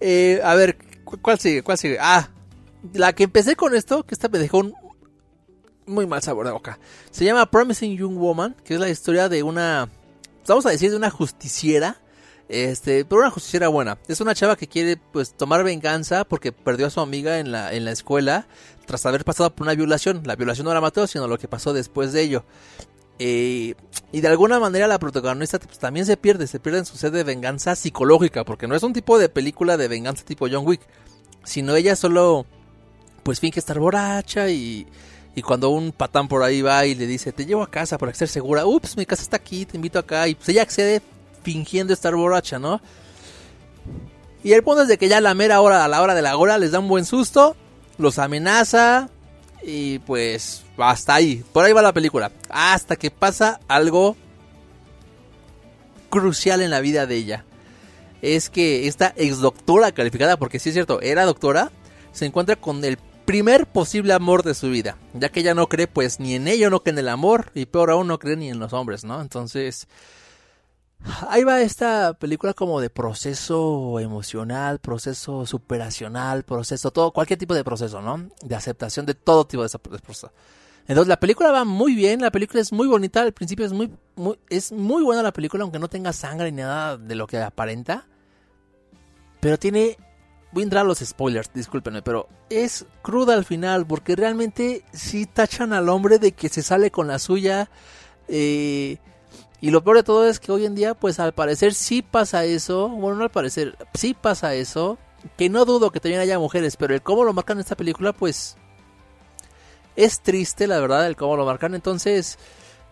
Eh, 0.01 0.41
a 0.43 0.55
ver, 0.55 0.77
¿cuál 1.05 1.39
sigue? 1.39 1.63
¿Cuál 1.63 1.77
sigue? 1.77 1.97
Ah, 2.01 2.29
la 2.93 3.13
que 3.13 3.23
empecé 3.23 3.55
con 3.55 3.73
esto, 3.75 4.03
que 4.03 4.13
esta 4.13 4.27
me 4.27 4.39
dejó 4.39 4.59
un 4.59 4.73
muy 5.85 6.05
mal 6.05 6.21
sabor 6.21 6.45
de 6.45 6.51
boca. 6.51 6.79
Se 7.11 7.25
llama 7.25 7.49
Promising 7.49 7.97
Young 7.97 8.17
Woman, 8.17 8.55
que 8.63 8.73
es 8.73 8.79
la 8.79 8.89
historia 8.89 9.29
de 9.29 9.41
una, 9.41 9.89
vamos 10.45 10.65
a 10.65 10.69
decir, 10.69 10.91
de 10.91 10.97
una 10.97 11.09
justiciera. 11.09 12.01
Este, 12.49 13.03
pero 13.03 13.21
una 13.21 13.31
justiciera 13.31 13.67
buena. 13.67 13.97
Es 14.07 14.21
una 14.21 14.33
chava 14.33 14.55
que 14.55 14.67
quiere 14.67 14.97
pues 14.97 15.33
tomar 15.33 15.63
venganza 15.63 16.23
porque 16.23 16.51
perdió 16.51 16.87
a 16.87 16.89
su 16.89 17.01
amiga 17.01 17.39
en 17.39 17.51
la, 17.51 17.73
en 17.73 17.83
la 17.83 17.91
escuela 17.91 18.47
tras 18.85 19.05
haber 19.05 19.25
pasado 19.25 19.53
por 19.53 19.65
una 19.65 19.75
violación. 19.75 20.21
La 20.25 20.35
violación 20.35 20.65
no 20.65 20.73
la 20.73 20.81
mató, 20.81 21.07
sino 21.07 21.27
lo 21.27 21.37
que 21.37 21.47
pasó 21.47 21.73
después 21.73 22.13
de 22.13 22.21
ello. 22.21 22.45
Eh, 23.19 23.73
y 24.11 24.21
de 24.21 24.27
alguna 24.27 24.59
manera 24.59 24.87
la 24.87 24.99
protagonista 24.99 25.59
pues, 25.59 25.79
también 25.79 26.05
se 26.05 26.17
pierde, 26.17 26.47
se 26.47 26.59
pierde 26.59 26.79
en 26.79 26.85
su 26.85 26.97
sed 26.97 27.11
de 27.11 27.23
venganza 27.23 27.75
psicológica, 27.75 28.45
porque 28.45 28.67
no 28.67 28.75
es 28.75 28.83
un 28.83 28.93
tipo 28.93 29.17
de 29.17 29.27
película 29.27 29.75
de 29.75 29.87
venganza 29.87 30.23
tipo 30.23 30.47
John 30.49 30.67
Wick, 30.67 30.81
sino 31.43 31.75
ella 31.75 31.95
solo 31.95 32.45
pues 33.23 33.39
finge 33.39 33.59
estar 33.59 33.79
borracha 33.79 34.49
y, 34.49 34.85
y 35.35 35.41
cuando 35.41 35.69
un 35.69 35.91
patán 35.91 36.27
por 36.27 36.43
ahí 36.43 36.61
va 36.61 36.85
y 36.85 36.93
le 36.93 37.07
dice, 37.07 37.31
te 37.31 37.45
llevo 37.45 37.63
a 37.63 37.71
casa 37.71 37.97
para 37.97 38.13
ser 38.13 38.27
segura, 38.27 38.67
ups, 38.67 38.95
mi 38.95 39.05
casa 39.05 39.23
está 39.23 39.37
aquí, 39.37 39.65
te 39.65 39.77
invito 39.77 39.97
acá, 39.97 40.27
y 40.27 40.35
pues 40.35 40.49
ella 40.49 40.61
accede 40.61 41.01
fingiendo 41.47 41.93
estar 41.93 42.13
borracha, 42.13 42.59
¿no? 42.59 42.81
Y 44.43 44.51
el 44.51 44.63
punto 44.63 44.81
es 44.81 44.89
de 44.89 44.97
que 44.97 45.07
ya 45.07 45.19
a 45.19 45.21
la 45.21 45.33
mera 45.33 45.61
hora, 45.61 45.85
a 45.85 45.87
la 45.87 46.01
hora 46.01 46.13
de 46.13 46.21
la 46.21 46.35
hora, 46.35 46.57
les 46.57 46.71
da 46.71 46.79
un 46.79 46.89
buen 46.89 47.05
susto 47.05 47.55
los 47.97 48.19
amenaza 48.19 49.09
y 49.63 49.99
pues 49.99 50.63
hasta 50.77 51.15
ahí, 51.15 51.43
por 51.53 51.63
ahí 51.63 51.71
va 51.71 51.81
la 51.81 51.93
película, 51.93 52.33
hasta 52.49 52.97
que 52.97 53.11
pasa 53.11 53.61
algo 53.69 54.17
crucial 56.09 56.61
en 56.61 56.69
la 56.69 56.81
vida 56.81 57.05
de 57.05 57.15
ella. 57.15 57.45
Es 58.21 58.49
que 58.49 58.87
esta 58.87 59.13
ex 59.15 59.39
doctora 59.39 59.93
calificada, 59.93 60.35
porque 60.35 60.59
sí 60.59 60.69
es 60.69 60.73
cierto, 60.73 60.99
era 60.99 61.23
doctora, 61.23 61.71
se 62.11 62.25
encuentra 62.25 62.57
con 62.57 62.83
el 62.83 62.97
primer 63.25 63.67
posible 63.67 64.11
amor 64.11 64.43
de 64.43 64.53
su 64.53 64.69
vida, 64.69 64.97
ya 65.13 65.29
que 65.29 65.39
ella 65.39 65.53
no 65.53 65.69
cree 65.69 65.87
pues 65.87 66.19
ni 66.19 66.35
en 66.35 66.49
ello, 66.49 66.69
no 66.69 66.81
cree 66.81 66.93
en 66.93 66.99
el 66.99 67.09
amor, 67.09 67.51
y 67.55 67.67
peor 67.67 67.91
aún 67.91 68.07
no 68.07 68.19
cree 68.19 68.35
ni 68.35 68.49
en 68.49 68.59
los 68.59 68.73
hombres, 68.73 69.05
¿no? 69.05 69.21
Entonces, 69.21 69.87
Ahí 71.29 71.43
va 71.43 71.61
esta 71.61 72.13
película 72.13 72.53
como 72.53 72.81
de 72.81 72.89
proceso 72.89 73.99
emocional, 73.99 74.79
proceso 74.79 75.45
superacional, 75.45 76.43
proceso, 76.43 76.91
todo, 76.91 77.11
cualquier 77.11 77.39
tipo 77.39 77.53
de 77.53 77.63
proceso, 77.63 78.01
¿no? 78.01 78.29
De 78.43 78.55
aceptación 78.55 79.05
de 79.05 79.13
todo 79.13 79.45
tipo 79.45 79.63
de 79.63 79.99
proceso. 79.99 80.31
Entonces 80.87 81.09
la 81.09 81.19
película 81.19 81.51
va 81.51 81.65
muy 81.65 81.95
bien, 81.95 82.21
la 82.21 82.31
película 82.31 82.61
es 82.61 82.71
muy 82.71 82.87
bonita, 82.87 83.21
al 83.21 83.33
principio 83.33 83.65
es 83.65 83.73
muy, 83.73 83.91
es 84.49 84.71
muy 84.71 85.03
buena 85.03 85.21
la 85.21 85.33
película, 85.33 85.63
aunque 85.63 85.79
no 85.79 85.89
tenga 85.89 86.13
sangre 86.13 86.51
ni 86.51 86.61
nada 86.61 86.97
de 86.97 87.15
lo 87.15 87.27
que 87.27 87.37
aparenta. 87.39 88.07
Pero 89.41 89.59
tiene, 89.59 89.97
voy 90.53 90.61
a 90.61 90.63
entrar 90.63 90.85
a 90.85 90.87
los 90.87 90.99
spoilers, 90.99 91.51
discúlpenme, 91.53 92.01
pero 92.01 92.29
es 92.49 92.85
cruda 93.01 93.33
al 93.33 93.43
final, 93.43 93.85
porque 93.85 94.15
realmente 94.15 94.83
sí 94.93 95.25
tachan 95.25 95.73
al 95.73 95.89
hombre 95.89 96.19
de 96.19 96.31
que 96.31 96.47
se 96.47 96.63
sale 96.63 96.89
con 96.89 97.07
la 97.07 97.19
suya. 97.19 97.69
Eh, 98.29 98.97
y 99.59 99.71
lo 99.71 99.83
peor 99.83 99.97
de 99.97 100.03
todo 100.03 100.27
es 100.27 100.39
que 100.39 100.51
hoy 100.51 100.65
en 100.65 100.75
día, 100.75 100.93
pues 100.93 101.19
al 101.19 101.33
parecer 101.33 101.73
sí 101.73 102.01
pasa 102.01 102.45
eso. 102.45 102.89
Bueno, 102.89 103.17
no 103.17 103.23
al 103.23 103.31
parecer, 103.31 103.77
sí 103.93 104.13
pasa 104.13 104.53
eso. 104.53 104.97
Que 105.35 105.49
no 105.49 105.65
dudo 105.65 105.91
que 105.91 105.99
también 105.99 106.21
haya 106.21 106.37
mujeres, 106.37 106.77
pero 106.77 106.93
el 106.93 107.01
cómo 107.01 107.23
lo 107.23 107.33
marcan 107.33 107.57
en 107.57 107.61
esta 107.61 107.75
película, 107.75 108.13
pues 108.13 108.55
es 109.95 110.21
triste, 110.21 110.67
la 110.67 110.79
verdad, 110.79 111.07
el 111.07 111.15
cómo 111.15 111.35
lo 111.35 111.45
marcan. 111.45 111.73
Entonces, 111.73 112.37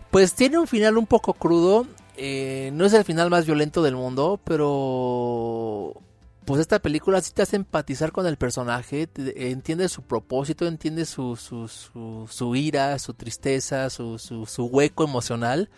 pues 0.10 0.34
tiene 0.34 0.58
un 0.58 0.68
final 0.68 0.98
un 0.98 1.06
poco 1.06 1.34
crudo. 1.34 1.86
Eh, 2.18 2.72
no 2.74 2.86
es 2.86 2.94
el 2.94 3.04
final 3.04 3.30
más 3.30 3.46
violento 3.46 3.84
del 3.84 3.96
mundo, 3.96 4.40
pero 4.44 6.02
pues 6.46 6.62
esta 6.62 6.80
película 6.80 7.22
sí 7.22 7.32
te 7.34 7.42
hace 7.42 7.58
empatizar 7.58 8.12
con 8.12 8.26
el 8.26 8.38
personaje, 8.38 9.10
entiende 9.36 9.90
su 9.90 10.02
propósito, 10.04 10.66
entiende 10.66 11.06
su, 11.06 11.36
su, 11.36 11.68
su, 12.30 12.56
ira, 12.56 12.98
su 13.00 13.14
tristeza, 13.14 13.90
su, 13.90 14.18
su, 14.18 14.46
su 14.46 14.66
hueco 14.66 15.04
emocional. 15.04 15.70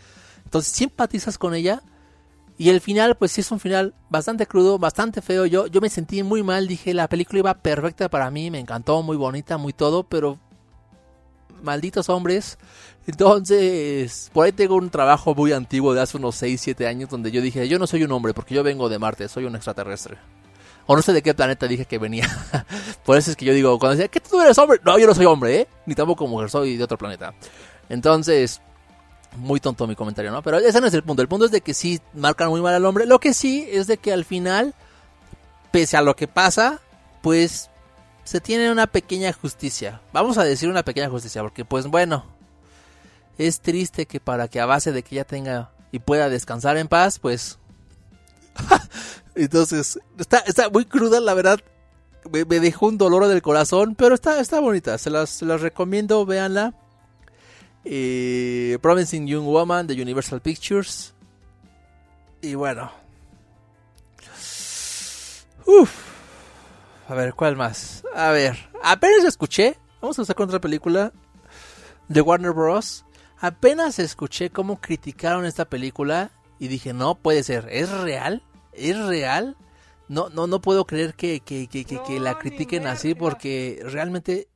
Entonces 0.48 0.72
simpatizas 0.72 1.38
con 1.38 1.54
ella. 1.54 1.82
Y 2.58 2.70
el 2.70 2.80
final, 2.80 3.18
pues 3.18 3.34
sí 3.34 3.42
es 3.42 3.52
un 3.52 3.60
final 3.60 3.94
bastante 4.10 4.48
crudo, 4.48 4.80
bastante 4.80 5.22
feo. 5.22 5.46
Yo, 5.46 5.68
yo 5.68 5.82
me 5.82 5.90
sentí 5.90 6.24
muy 6.24 6.42
mal, 6.42 6.68
dije, 6.68 6.94
la 6.94 7.10
película 7.10 7.40
iba 7.40 7.54
perfecta 7.54 8.10
para 8.10 8.32
mí, 8.32 8.50
me 8.50 8.58
encantó, 8.58 9.04
muy 9.04 9.18
bonita, 9.18 9.58
muy 9.58 9.74
todo, 9.74 10.04
pero 10.04 10.40
malditos 11.62 12.08
hombres. 12.08 12.58
Entonces, 13.06 14.32
por 14.34 14.46
ahí 14.46 14.54
tengo 14.54 14.76
un 14.76 14.90
trabajo 14.90 15.36
muy 15.36 15.52
antiguo 15.52 15.94
de 15.94 16.02
hace 16.02 16.16
unos 16.16 16.36
6, 16.36 16.60
7 16.62 16.88
años 16.88 17.10
donde 17.10 17.30
yo 17.30 17.42
dije, 17.42 17.68
yo 17.68 17.78
no 17.78 17.86
soy 17.86 18.06
un 18.06 18.12
hombre 18.14 18.34
porque 18.34 18.56
yo 18.56 18.64
vengo 18.64 18.88
de 18.88 19.00
Marte, 19.00 19.28
soy 19.28 19.44
un 19.44 19.56
extraterrestre. 19.56 20.18
O 20.86 20.96
no 20.96 21.02
sé 21.02 21.12
de 21.12 21.22
qué 21.22 21.34
planeta 21.34 21.68
dije 21.68 21.86
que 21.86 22.00
venía. 22.00 22.26
por 23.06 23.18
eso 23.18 23.32
es 23.32 23.36
que 23.36 23.44
yo 23.44 23.54
digo, 23.54 23.78
cuando 23.78 23.98
decía, 23.98 24.08
¿qué 24.08 24.22
tú 24.22 24.40
eres 24.42 24.58
hombre? 24.58 24.80
No, 24.86 24.98
yo 24.98 25.08
no 25.08 25.14
soy 25.14 25.26
hombre, 25.26 25.60
¿eh? 25.60 25.68
Ni 25.86 25.96
tampoco 25.96 26.26
mujer, 26.26 26.50
soy 26.50 26.78
de 26.78 26.84
otro 26.86 26.98
planeta. 26.98 27.34
Entonces, 27.90 28.62
muy 29.36 29.60
tonto 29.60 29.88
mi 29.88 29.96
comentario, 29.96 30.32
¿no? 30.32 30.42
Pero 30.42 30.58
ese 30.60 30.82
no 30.82 30.88
es 30.88 30.94
el 30.94 31.04
punto. 31.04 31.22
El 31.22 31.28
punto 31.28 31.46
es 31.46 31.52
de 31.52 31.62
que 31.62 31.74
sí 31.74 32.00
marcan 32.14 32.50
muy 32.50 32.62
mal 32.62 32.74
al 32.74 32.86
hombre. 32.86 33.06
Lo 33.06 33.20
que 33.20 33.34
sí 33.34 33.68
es 33.72 33.88
de 33.88 33.98
que 33.98 34.12
al 34.14 34.26
final, 34.26 34.74
pese 35.72 35.98
a 35.98 36.02
lo 36.02 36.16
que 36.16 36.28
pasa, 36.28 36.80
pues 37.22 37.70
se 38.24 38.42
tiene 38.42 38.72
una 38.72 38.88
pequeña 38.88 39.32
justicia. 39.34 40.02
Vamos 40.12 40.38
a 40.38 40.44
decir 40.44 40.70
una 40.70 40.84
pequeña 40.84 41.10
justicia, 41.10 41.42
porque 41.42 41.66
pues 41.66 41.88
bueno, 41.88 42.26
es 43.38 43.62
triste 43.62 44.06
que 44.06 44.20
para 44.20 44.48
que 44.48 44.60
a 44.60 44.66
base 44.66 44.92
de 44.92 45.04
que 45.04 45.16
ella 45.16 45.24
tenga 45.24 45.72
y 45.92 46.00
pueda 46.00 46.30
descansar 46.30 46.78
en 46.78 46.88
paz, 46.88 47.20
pues... 47.20 47.58
Entonces, 49.36 50.00
está, 50.18 50.40
está 50.40 50.70
muy 50.70 50.86
cruda, 50.86 51.20
la 51.20 51.36
verdad. 51.36 51.60
me, 52.32 52.60
dejó 52.60 52.88
un 52.88 52.98
dolor 52.98 53.28
del 53.28 53.42
corazón, 53.44 53.94
pero 53.96 54.16
está, 54.16 54.40
está 54.40 54.60
bonita, 54.60 54.98
se 54.98 55.12
las, 55.12 55.42
las 55.44 55.62
recomiendo, 55.62 56.26
véanla. 56.26 56.74
Eh, 57.90 58.78
Promising 58.82 59.28
Young 59.28 59.46
Woman 59.46 59.88
de 59.88 60.02
Universal 60.02 60.42
Pictures. 60.42 61.14
Y 62.42 62.56
bueno. 62.56 62.92
Uf. 65.66 65.92
A 67.08 67.14
ver, 67.14 67.34
¿cuál 67.34 67.56
más? 67.56 68.04
A 68.14 68.32
ver, 68.32 68.58
apenas 68.84 69.24
escuché. 69.24 69.78
Vamos 70.02 70.20
a 70.20 70.26
sacar 70.26 70.46
otra 70.46 70.60
película 70.60 71.14
de 72.10 72.22
Warner 72.22 72.52
Bros. 72.52 73.06
Apenas 73.40 74.00
escuché 74.00 74.50
cómo 74.50 74.82
criticaron 74.82 75.46
esta 75.46 75.66
película 75.66 76.32
y 76.60 76.68
dije, 76.68 76.94
no 76.94 77.16
puede 77.16 77.44
ser, 77.44 77.68
¿es 77.70 77.90
real? 77.90 78.44
¿Es 78.74 78.98
real? 79.06 79.56
No, 80.10 80.30
no, 80.30 80.48
no 80.48 80.60
puedo 80.60 80.86
creer 80.86 81.14
que, 81.14 81.40
que, 81.40 81.68
que, 81.68 81.86
que 81.86 82.20
la 82.20 82.38
critiquen 82.38 82.88
así 82.88 83.16
porque 83.16 83.80
realmente... 83.84 84.48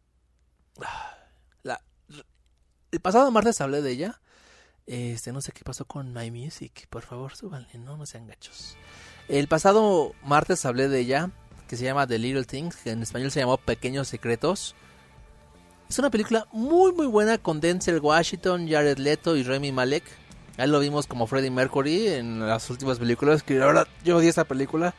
el 2.92 3.00
pasado 3.00 3.32
martes 3.32 3.62
hablé 3.62 3.82
de 3.82 3.92
ella. 3.92 4.22
Este, 4.88 5.32
no 5.32 5.42
sé 5.42 5.52
qué 5.52 5.64
pasó 5.64 5.86
con 5.86 6.14
My 6.14 6.32
Music. 6.32 6.88
Por 6.90 7.04
favor, 7.04 7.36
súbanle, 7.36 7.78
no, 7.78 7.98
no 7.98 8.06
sean 8.06 8.28
gachos. 8.28 8.76
El 9.28 9.48
pasado 9.48 10.14
martes 10.24 10.66
hablé 10.66 10.90
de 10.90 11.00
ella, 11.00 11.32
que 11.68 11.78
se 11.78 11.86
llama 11.86 12.08
The 12.08 12.20
Little 12.20 12.44
Things, 12.44 12.76
que 12.76 12.92
en 12.92 13.02
español 13.02 13.32
se 13.32 13.40
llamó 13.40 13.58
Pequeños 13.58 14.08
Secretos. 14.08 14.76
Es 15.90 16.00
una 16.00 16.10
película 16.10 16.48
muy 16.52 16.94
muy 16.94 17.08
buena 17.08 17.38
con 17.38 17.60
Denzel 17.60 18.00
Washington, 18.00 18.68
Jared 18.70 18.98
Leto 18.98 19.36
y 19.36 19.44
Remy 19.44 19.72
Malek. 19.72 20.04
Ahí 20.58 20.68
lo 20.68 20.80
vimos 20.80 21.08
como 21.08 21.28
Freddie 21.28 21.52
Mercury 21.52 22.08
en 22.08 22.46
las 22.46 22.70
últimas 22.70 23.00
películas, 23.00 23.44
que 23.44 23.56
la 23.56 23.68
verdad 23.68 23.88
yo 24.04 24.18
odié 24.18 24.30
esa 24.30 24.46
película. 24.46 24.94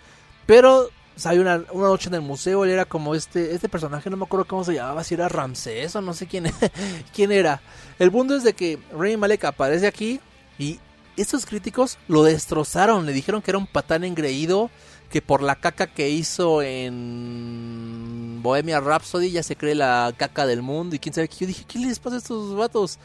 Pero 0.46 0.90
salió 1.16 1.42
una, 1.42 1.64
una, 1.72 1.88
noche 1.88 2.08
en 2.08 2.14
el 2.14 2.20
museo, 2.20 2.64
él 2.64 2.70
era 2.70 2.84
como 2.84 3.14
este, 3.14 3.54
este 3.54 3.68
personaje, 3.68 4.10
no 4.10 4.16
me 4.16 4.24
acuerdo 4.24 4.46
cómo 4.46 4.64
se 4.64 4.74
llamaba, 4.74 5.04
si 5.04 5.14
era 5.14 5.28
Ramsés 5.28 5.94
o 5.96 6.00
no 6.00 6.14
sé 6.14 6.26
quién, 6.26 6.52
quién 7.14 7.32
era. 7.32 7.60
El 7.98 8.10
punto 8.10 8.34
es 8.34 8.44
de 8.44 8.54
que 8.54 8.78
Remy 8.92 9.16
Malek 9.16 9.44
aparece 9.44 9.86
aquí 9.86 10.20
y 10.58 10.80
estos 11.16 11.46
críticos 11.46 11.98
lo 12.08 12.22
destrozaron, 12.22 13.06
le 13.06 13.12
dijeron 13.12 13.42
que 13.42 13.50
era 13.50 13.58
un 13.58 13.66
patán 13.66 14.04
engreído, 14.04 14.70
que 15.10 15.20
por 15.20 15.42
la 15.42 15.56
caca 15.56 15.86
que 15.88 16.08
hizo 16.08 16.62
en 16.62 18.40
Bohemia 18.42 18.80
Rhapsody 18.80 19.30
ya 19.30 19.42
se 19.42 19.56
cree 19.56 19.74
la 19.74 20.14
caca 20.16 20.46
del 20.46 20.62
mundo 20.62 20.96
y 20.96 20.98
quién 20.98 21.14
sabe 21.14 21.28
qué. 21.28 21.36
Yo 21.40 21.46
dije, 21.46 21.64
¿qué 21.68 21.78
les 21.78 21.98
pasa 21.98 22.16
a 22.16 22.18
estos 22.18 22.56
vatos? 22.56 22.98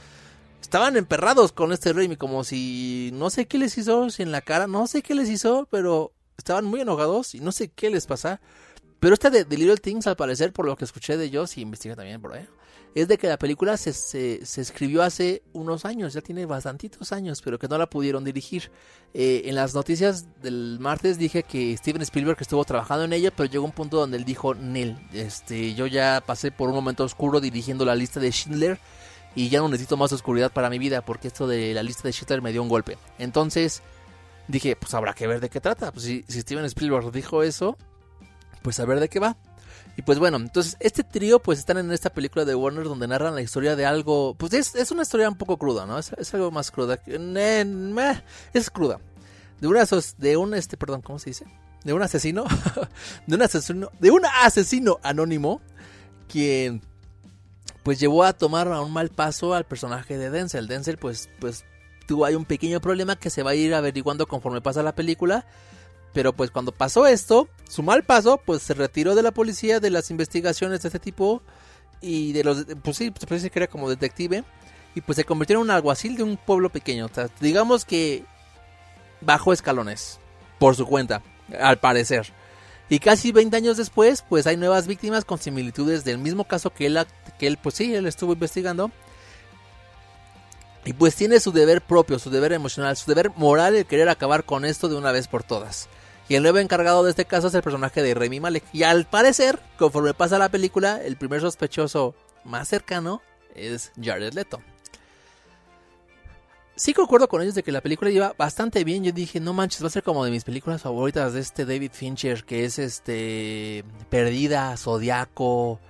Estaban 0.61 0.95
emperrados 0.95 1.51
con 1.51 1.73
este 1.73 1.91
Raimi 1.91 2.15
como 2.15 2.45
si 2.45 3.11
no 3.13 3.29
sé 3.29 3.45
qué 3.45 3.57
les 3.57 3.77
hizo, 3.77 4.09
si 4.09 4.23
en 4.23 4.31
la 4.31 4.41
cara, 4.41 4.67
no 4.67 4.87
sé 4.87 5.01
qué 5.01 5.15
les 5.15 5.29
hizo, 5.29 5.67
pero 5.69 6.13
estaban 6.37 6.65
muy 6.65 6.81
enojados 6.81 7.35
y 7.35 7.39
no 7.39 7.51
sé 7.51 7.69
qué 7.69 7.89
les 7.89 8.05
pasa. 8.05 8.39
Pero 8.99 9.13
esta 9.13 9.29
de, 9.29 9.45
The 9.45 9.57
Little 9.57 9.77
Things, 9.77 10.07
al 10.07 10.15
parecer, 10.15 10.53
por 10.53 10.65
lo 10.65 10.75
que 10.75 10.85
escuché 10.85 11.17
de 11.17 11.25
ellos 11.25 11.57
y 11.57 11.61
investigué 11.61 11.95
también 11.95 12.21
por 12.21 12.33
ahí, 12.33 12.47
es 12.95 13.07
de 13.07 13.17
que 13.19 13.27
la 13.27 13.37
película 13.37 13.77
se, 13.77 13.93
se, 13.93 14.61
escribió 14.61 15.03
hace 15.03 15.43
unos 15.53 15.85
años, 15.85 16.13
ya 16.13 16.21
tiene 16.21 16.47
bastantitos 16.47 17.11
años, 17.11 17.41
pero 17.43 17.59
que 17.59 17.67
no 17.67 17.77
la 17.77 17.87
pudieron 17.87 18.23
dirigir. 18.23 18.71
Eh, 19.13 19.43
en 19.45 19.55
las 19.55 19.75
noticias 19.75 20.25
del 20.41 20.77
martes 20.79 21.19
dije 21.19 21.43
que 21.43 21.77
Steven 21.77 22.01
Spielberg 22.01 22.37
estuvo 22.41 22.65
trabajando 22.65 23.05
en 23.05 23.13
ella, 23.13 23.29
pero 23.29 23.49
llegó 23.49 23.65
un 23.65 23.71
punto 23.71 23.97
donde 23.97 24.17
él 24.17 24.25
dijo, 24.25 24.55
Nel, 24.55 24.97
este, 25.13 25.75
yo 25.75 25.85
ya 25.85 26.23
pasé 26.25 26.51
por 26.51 26.69
un 26.69 26.75
momento 26.75 27.03
oscuro 27.03 27.39
dirigiendo 27.39 27.85
la 27.85 27.93
lista 27.93 28.19
de 28.19 28.31
Schindler 28.31 28.79
y 29.35 29.49
ya 29.49 29.59
no 29.59 29.69
necesito 29.69 29.95
más 29.95 30.11
oscuridad 30.11 30.51
para 30.51 30.69
mi 30.69 30.79
vida 30.79 31.03
porque 31.03 31.27
esto 31.27 31.45
de 31.45 31.75
la 31.75 31.83
lista 31.83 32.03
de 32.03 32.13
Schindler 32.13 32.41
me 32.41 32.51
dio 32.51 32.63
un 32.63 32.69
golpe. 32.69 32.97
Entonces 33.19 33.83
dije, 34.47 34.75
pues 34.75 34.93
habrá 34.93 35.13
que 35.13 35.27
ver 35.27 35.39
de 35.39 35.49
qué 35.49 35.61
trata. 35.61 35.91
Pues 35.91 36.05
si, 36.05 36.23
si 36.27 36.41
Steven 36.41 36.65
Spielberg 36.65 37.11
dijo 37.11 37.43
eso, 37.43 37.77
pues 38.61 38.79
a 38.79 38.85
ver 38.85 38.99
de 38.99 39.09
qué 39.09 39.19
va. 39.19 39.37
Y 39.97 40.03
pues 40.03 40.19
bueno, 40.19 40.37
entonces 40.37 40.77
este 40.79 41.03
trío 41.03 41.39
pues 41.39 41.57
están 41.57 41.79
en 41.79 41.91
esta 41.91 42.11
película 42.11 42.45
de 42.45 42.53
Warner 42.53 42.83
donde 42.83 43.07
narran 43.07 43.33
la 43.33 43.41
historia 43.41 43.75
de 43.75 43.87
algo, 43.87 44.35
pues 44.35 44.53
es, 44.53 44.75
es 44.75 44.91
una 44.91 45.01
historia 45.01 45.27
un 45.27 45.37
poco 45.37 45.57
cruda, 45.57 45.87
¿no? 45.87 45.97
Es, 45.97 46.33
algo 46.35 46.51
más 46.51 46.69
cruda. 46.69 46.99
es 48.53 48.69
cruda. 48.69 48.99
De 49.59 49.67
una 49.67 49.85
de 50.17 50.37
un 50.37 50.53
este, 50.53 50.77
perdón, 50.77 51.01
¿cómo 51.01 51.17
se 51.17 51.31
dice? 51.31 51.45
De 51.83 51.93
un 51.93 52.03
asesino, 52.03 52.45
de 53.25 53.35
un 53.35 53.41
asesino, 53.41 53.89
de 53.99 54.11
un 54.11 54.21
asesino 54.43 54.99
anónimo 55.01 55.61
quien 56.29 56.83
pues 57.81 57.99
llevó 57.99 58.23
a 58.23 58.33
tomar 58.33 58.67
a 58.67 58.81
un 58.81 58.93
mal 58.93 59.09
paso 59.09 59.55
al 59.55 59.65
personaje 59.65 60.19
de 60.19 60.29
Denzel. 60.29 60.67
Denzel 60.67 60.99
pues 60.99 61.27
pues 61.39 61.65
tuvo 62.07 62.25
ahí 62.25 62.33
un 62.33 62.45
pequeño 62.45 62.81
problema 62.81 63.15
que 63.15 63.29
se 63.29 63.43
va 63.43 63.51
a 63.51 63.55
ir 63.55 63.75
averiguando 63.75 64.25
conforme 64.25 64.61
pasa 64.61 64.81
la 64.81 64.95
película 64.95 65.45
pero 66.17 66.33
pues 66.33 66.49
cuando 66.49 66.71
pasó 66.71 67.05
esto, 67.05 67.47
su 67.69 67.83
mal 67.83 68.03
paso, 68.03 68.41
pues 68.43 68.63
se 68.63 68.73
retiró 68.73 69.13
de 69.13 69.21
la 69.21 69.29
policía, 69.29 69.79
de 69.79 69.91
las 69.91 70.09
investigaciones 70.09 70.81
de 70.81 70.87
este 70.87 70.97
tipo 70.97 71.43
y 72.01 72.33
de 72.33 72.43
los, 72.43 72.65
pues 72.81 72.97
sí, 72.97 73.13
se 73.19 73.27
parece 73.27 73.51
que 73.51 73.59
era 73.59 73.67
como 73.67 73.87
detective 73.87 74.43
y 74.95 75.01
pues 75.01 75.15
se 75.15 75.25
convirtió 75.25 75.57
en 75.57 75.61
un 75.61 75.69
alguacil 75.69 76.17
de 76.17 76.23
un 76.23 76.37
pueblo 76.37 76.71
pequeño. 76.71 77.05
O 77.05 77.09
sea, 77.13 77.29
digamos 77.39 77.85
que 77.85 78.25
bajó 79.21 79.53
escalones 79.53 80.19
por 80.57 80.75
su 80.75 80.87
cuenta, 80.87 81.21
al 81.59 81.77
parecer. 81.77 82.33
Y 82.89 82.97
casi 82.97 83.31
20 83.31 83.55
años 83.55 83.77
después, 83.77 84.23
pues 84.27 84.47
hay 84.47 84.57
nuevas 84.57 84.87
víctimas 84.87 85.23
con 85.23 85.37
similitudes 85.37 86.03
del 86.03 86.17
mismo 86.17 86.45
caso 86.45 86.71
que 86.71 86.87
él, 86.87 86.97
que 87.37 87.45
él 87.45 87.59
pues 87.61 87.75
sí, 87.75 87.93
él 87.93 88.07
estuvo 88.07 88.33
investigando. 88.33 88.91
Y 90.87 90.93
pues 90.93 91.15
tiene 91.15 91.41
su 91.41 91.51
deber 91.51 91.81
propio, 91.81 92.17
su 92.17 92.29
deber 92.29 92.53
emocional, 92.53 92.95
su 92.95 93.11
deber 93.11 93.31
moral 93.35 93.75
el 93.75 93.85
querer 93.85 94.07
acabar 94.07 94.45
con 94.45 94.63
esto 94.63 94.87
de 94.87 94.95
una 94.95 95.11
vez 95.11 95.27
por 95.27 95.43
todas. 95.43 95.89
Y 96.29 96.35
el 96.35 96.43
nuevo 96.43 96.59
encargado 96.59 97.03
de 97.03 97.09
este 97.09 97.25
caso 97.25 97.49
es 97.49 97.53
el 97.55 97.61
personaje 97.61 98.01
de 98.01 98.13
Remy 98.13 98.39
Malek. 98.39 98.63
Y 98.71 98.83
al 98.83 99.03
parecer, 99.03 99.59
conforme 99.77 100.13
pasa 100.13 100.39
la 100.39 100.47
película, 100.47 101.01
el 101.03 101.17
primer 101.17 101.41
sospechoso 101.41 102.15
más 102.45 102.69
cercano 102.69 103.21
es 103.53 103.91
Jared 104.01 104.33
Leto. 104.33 104.61
Sí 106.77 106.93
concuerdo 106.93 107.27
con 107.27 107.41
ellos 107.41 107.55
de 107.55 107.63
que 107.63 107.73
la 107.73 107.81
película 107.81 108.09
iba 108.09 108.33
bastante 108.37 108.85
bien. 108.85 109.03
Yo 109.03 109.11
dije, 109.11 109.41
no 109.41 109.51
manches, 109.51 109.83
va 109.83 109.87
a 109.87 109.89
ser 109.89 110.03
como 110.03 110.23
de 110.23 110.31
mis 110.31 110.45
películas 110.45 110.83
favoritas 110.83 111.33
de 111.33 111.41
este 111.41 111.65
David 111.65 111.91
Fincher, 111.91 112.45
que 112.45 112.63
es 112.63 112.79
este 112.79 113.83
Perdida, 114.09 114.77
Zodiaco. 114.77 115.81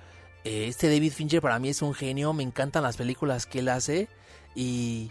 Eh, 0.42 0.66
este 0.66 0.88
David 0.88 1.12
Fincher 1.12 1.40
para 1.40 1.60
mí 1.60 1.68
es 1.68 1.82
un 1.82 1.94
genio, 1.94 2.32
me 2.32 2.42
encantan 2.42 2.82
las 2.82 2.96
películas 2.96 3.46
que 3.46 3.60
él 3.60 3.68
hace 3.68 4.08
y 4.58 5.10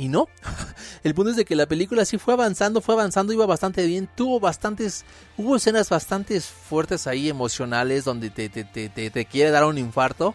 y 0.00 0.08
no. 0.08 0.28
El 1.04 1.14
punto 1.14 1.30
es 1.30 1.36
de 1.36 1.44
que 1.44 1.54
la 1.54 1.66
película 1.66 2.06
sí 2.06 2.16
fue 2.16 2.32
avanzando, 2.32 2.80
fue 2.80 2.94
avanzando, 2.94 3.34
iba 3.34 3.44
bastante 3.44 3.84
bien. 3.86 4.08
Tuvo 4.16 4.40
bastantes, 4.40 5.04
hubo 5.36 5.56
escenas 5.56 5.90
bastante 5.90 6.40
fuertes 6.40 7.06
ahí, 7.06 7.28
emocionales, 7.28 8.04
donde 8.04 8.30
te, 8.30 8.48
te, 8.48 8.64
te, 8.64 8.88
te 8.88 9.24
quiere 9.26 9.50
dar 9.50 9.66
un 9.66 9.76
infarto. 9.76 10.34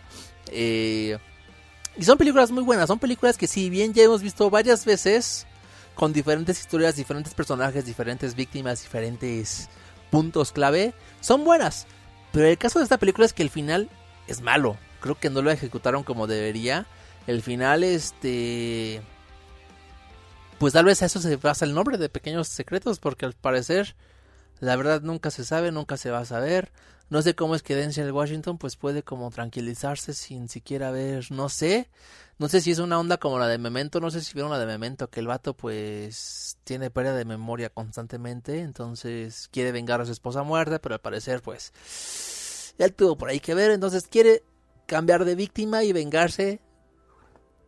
Eh, 0.51 1.17
y 1.97 2.03
son 2.03 2.19
películas 2.19 2.51
muy 2.51 2.63
buenas, 2.63 2.87
son 2.87 2.99
películas 2.99 3.37
que 3.37 3.47
si 3.47 3.71
bien 3.71 3.91
ya 3.91 4.03
hemos 4.03 4.21
visto 4.21 4.51
varias 4.51 4.85
veces, 4.85 5.47
con 5.95 6.13
diferentes 6.13 6.59
historias, 6.59 6.95
diferentes 6.95 7.33
personajes, 7.33 7.85
diferentes 7.85 8.35
víctimas, 8.35 8.83
diferentes 8.83 9.67
puntos 10.11 10.51
clave, 10.51 10.93
son 11.21 11.43
buenas. 11.43 11.87
Pero 12.31 12.45
el 12.45 12.59
caso 12.59 12.77
de 12.77 12.83
esta 12.83 12.99
película 12.99 13.25
es 13.25 13.33
que 13.33 13.41
el 13.41 13.49
final 13.49 13.89
es 14.27 14.41
malo. 14.41 14.77
Creo 14.99 15.15
que 15.15 15.31
no 15.31 15.41
lo 15.41 15.49
ejecutaron 15.49 16.03
como 16.03 16.27
debería. 16.27 16.85
El 17.27 17.41
final, 17.41 17.83
este 17.83 19.01
pues 20.59 20.73
tal 20.73 20.85
vez 20.85 21.01
a 21.01 21.07
eso 21.07 21.19
se 21.19 21.35
basa 21.35 21.65
el 21.65 21.73
nombre 21.73 21.97
de 21.97 22.09
Pequeños 22.09 22.47
Secretos, 22.47 22.99
porque 22.99 23.25
al 23.25 23.33
parecer 23.33 23.95
la 24.59 24.75
verdad 24.75 25.01
nunca 25.01 25.29
se 25.31 25.43
sabe, 25.43 25.71
nunca 25.71 25.97
se 25.97 26.11
va 26.11 26.19
a 26.19 26.25
saber. 26.25 26.71
No 27.09 27.21
sé 27.21 27.35
cómo 27.35 27.55
es 27.55 27.61
que 27.61 27.75
Denzel 27.75 28.11
Washington 28.11 28.57
pues 28.57 28.77
puede 28.77 29.03
como 29.03 29.29
tranquilizarse 29.29 30.13
sin 30.13 30.49
siquiera 30.49 30.91
ver, 30.91 31.31
no 31.31 31.49
sé. 31.49 31.89
No 32.39 32.49
sé 32.49 32.61
si 32.61 32.71
es 32.71 32.79
una 32.79 32.99
onda 32.99 33.17
como 33.17 33.37
la 33.37 33.47
de 33.47 33.57
Memento, 33.57 33.99
no 33.99 34.11
sé 34.11 34.21
si 34.21 34.33
vieron 34.33 34.51
la 34.51 34.59
de 34.59 34.65
Memento, 34.65 35.09
que 35.09 35.19
el 35.19 35.27
vato 35.27 35.55
pues 35.55 36.57
tiene 36.63 36.89
pérdida 36.89 37.15
de 37.15 37.25
memoria 37.25 37.69
constantemente, 37.69 38.59
entonces 38.59 39.49
quiere 39.51 39.71
vengar 39.71 40.01
a 40.01 40.05
su 40.05 40.11
esposa 40.11 40.43
muerta, 40.43 40.79
pero 40.79 40.95
al 40.95 41.01
parecer 41.01 41.41
pues 41.41 42.73
ya 42.77 42.89
tuvo 42.89 43.17
por 43.17 43.29
ahí 43.29 43.39
que 43.39 43.53
ver, 43.53 43.71
entonces 43.71 44.07
quiere 44.07 44.43
cambiar 44.85 45.25
de 45.25 45.35
víctima 45.35 45.83
y 45.83 45.93
vengarse 45.93 46.59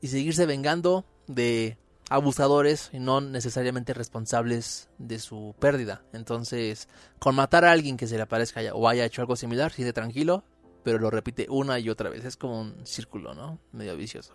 y 0.01 0.07
seguirse 0.07 0.45
vengando 0.45 1.05
de 1.27 1.77
abusadores 2.09 2.89
y 2.93 2.99
no 2.99 3.19
necesariamente 3.21 3.93
responsables 3.93 4.89
de 4.97 5.19
su 5.19 5.55
pérdida. 5.59 6.03
Entonces, 6.13 6.87
con 7.19 7.35
matar 7.35 7.65
a 7.65 7.71
alguien 7.71 7.97
que 7.97 8.07
se 8.07 8.15
le 8.15 8.23
aparezca 8.23 8.61
o 8.73 8.87
haya 8.87 9.05
hecho 9.05 9.21
algo 9.21 9.35
similar, 9.35 9.71
sigue 9.71 9.93
tranquilo, 9.93 10.43
pero 10.83 10.99
lo 10.99 11.09
repite 11.09 11.47
una 11.49 11.79
y 11.79 11.89
otra 11.89 12.09
vez. 12.09 12.23
Es 12.23 12.37
como 12.37 12.61
un 12.61 12.85
círculo, 12.85 13.33
¿no? 13.33 13.59
Medio 13.73 13.97
vicioso. 13.97 14.33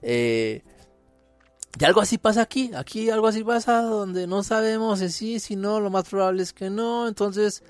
Eh, 0.00 0.62
y 1.78 1.84
algo 1.84 2.00
así 2.00 2.18
pasa 2.18 2.42
aquí. 2.42 2.70
Aquí 2.74 3.10
algo 3.10 3.26
así 3.26 3.42
pasa 3.42 3.82
donde 3.82 4.26
no 4.26 4.42
sabemos 4.42 5.00
si 5.00 5.10
sí, 5.10 5.40
si 5.40 5.56
no. 5.56 5.80
Lo 5.80 5.90
más 5.90 6.08
probable 6.08 6.42
es 6.42 6.52
que 6.52 6.70
no. 6.70 7.08
Entonces, 7.08 7.62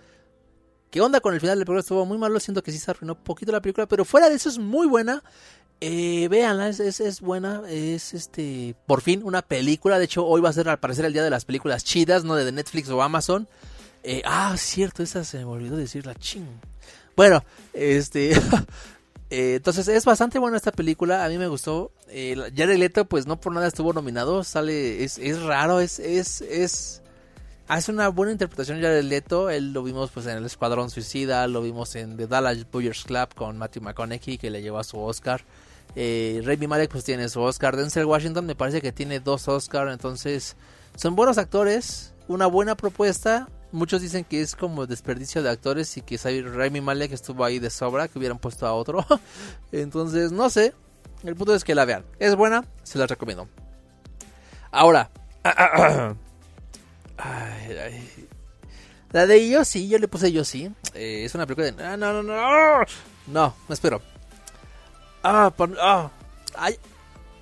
¿qué 0.90 1.00
onda 1.00 1.20
con 1.20 1.34
el 1.34 1.40
final 1.40 1.58
del 1.58 1.64
programa? 1.64 1.80
Estuvo 1.80 2.04
muy 2.04 2.18
malo. 2.18 2.38
Siento 2.38 2.62
que 2.62 2.70
sí 2.70 2.78
se 2.78 2.90
arruinó 2.90 3.16
poquito 3.16 3.50
la 3.50 3.62
película. 3.62 3.86
Pero 3.86 4.04
fuera 4.04 4.28
de 4.28 4.34
eso 4.34 4.48
es 4.48 4.58
muy 4.58 4.86
buena. 4.86 5.22
Eh, 5.80 6.28
véanla, 6.28 6.68
es, 6.68 6.80
es, 6.80 7.20
buena, 7.20 7.62
es 7.68 8.14
este, 8.14 8.74
por 8.86 9.02
fin 9.02 9.22
una 9.22 9.42
película, 9.42 9.98
de 9.98 10.06
hecho 10.06 10.24
hoy 10.26 10.40
va 10.40 10.48
a 10.48 10.52
ser 10.52 10.68
al 10.68 10.78
parecer 10.78 11.04
el 11.04 11.12
día 11.12 11.22
de 11.22 11.30
las 11.30 11.44
películas 11.44 11.84
chidas, 11.84 12.24
no 12.24 12.36
de 12.36 12.50
Netflix 12.52 12.88
o 12.88 13.02
Amazon, 13.02 13.48
Eh, 14.02 14.22
ah, 14.24 14.54
cierto, 14.56 15.02
esa 15.02 15.24
se 15.24 15.38
me 15.38 15.44
olvidó 15.44 15.76
decirla, 15.76 16.14
ching. 16.14 16.46
Bueno, 17.16 17.44
este... 17.72 18.32
Eh, 19.30 19.56
entonces 19.56 19.88
es 19.88 20.04
bastante 20.04 20.38
buena 20.38 20.56
esta 20.56 20.70
película, 20.70 21.24
a 21.24 21.28
mí 21.28 21.38
me 21.38 21.48
gustó. 21.48 21.90
Eh, 22.08 22.36
Jared 22.54 22.78
Leto, 22.78 23.04
pues 23.06 23.26
no 23.26 23.40
por 23.40 23.52
nada 23.52 23.66
estuvo 23.66 23.92
nominado, 23.92 24.44
sale, 24.44 25.02
es, 25.02 25.18
es 25.18 25.42
raro, 25.42 25.80
es, 25.80 25.98
es, 25.98 26.40
es, 26.42 27.02
hace 27.68 27.92
una 27.92 28.08
buena 28.08 28.32
interpretación 28.32 28.80
Jared 28.80 29.04
Leto, 29.04 29.50
él 29.50 29.72
lo 29.72 29.82
vimos 29.82 30.10
pues 30.10 30.26
en 30.26 30.36
El 30.36 30.44
Escuadrón 30.44 30.90
Suicida, 30.90 31.46
lo 31.46 31.62
vimos 31.62 31.94
en 31.96 32.16
The 32.16 32.26
Dallas 32.26 32.70
Buyers 32.70 33.04
Club 33.04 33.34
con 33.34 33.58
Matthew 33.58 33.82
McConaughey 33.82 34.38
que 34.38 34.50
le 34.50 34.62
llevó 34.62 34.78
a 34.78 34.84
su 34.84 34.98
Oscar. 34.98 35.44
Eh, 35.96 36.42
Malek 36.68 36.90
pues 36.90 37.04
tiene 37.04 37.28
su 37.28 37.40
Oscar, 37.40 37.76
Denzel 37.76 38.06
Washington 38.06 38.46
me 38.46 38.54
parece 38.54 38.80
que 38.80 38.92
tiene 38.92 39.20
dos 39.20 39.48
Oscars, 39.48 39.92
entonces 39.92 40.56
son 40.96 41.14
buenos 41.14 41.38
actores, 41.38 42.14
una 42.26 42.46
buena 42.46 42.76
propuesta, 42.76 43.48
muchos 43.70 44.02
dicen 44.02 44.24
que 44.24 44.40
es 44.40 44.56
como 44.56 44.86
desperdicio 44.86 45.42
de 45.42 45.50
actores 45.50 45.96
y 45.96 46.02
que 46.02 46.16
Remy 46.16 46.80
Malek 46.80 47.12
estuvo 47.12 47.44
ahí 47.44 47.58
de 47.58 47.70
sobra, 47.70 48.08
que 48.08 48.18
hubieran 48.18 48.38
puesto 48.38 48.66
a 48.66 48.72
otro. 48.72 49.04
Entonces, 49.72 50.32
no 50.32 50.48
sé. 50.48 50.74
El 51.24 51.34
punto 51.36 51.54
es 51.54 51.64
que 51.64 51.74
la 51.74 51.84
vean. 51.84 52.04
Es 52.18 52.36
buena, 52.36 52.64
se 52.82 52.98
la 52.98 53.06
recomiendo. 53.06 53.48
Ahora. 54.70 55.10
La 59.12 59.26
de 59.26 59.48
yo 59.48 59.64
sí, 59.64 59.88
yo 59.88 59.98
le 59.98 60.08
puse 60.08 60.32
yo 60.32 60.44
sí. 60.44 60.70
Eh, 60.94 61.22
es 61.24 61.34
una 61.34 61.46
película 61.46 61.70
de... 61.70 61.84
Ah, 61.84 61.96
no, 61.96 62.12
no, 62.12 62.22
no. 62.22 62.84
No, 63.26 63.54
no 63.68 63.72
espero. 63.72 64.02
Ah, 65.22 65.52
por, 65.56 65.76
ah. 65.80 66.10
Ay, 66.56 66.76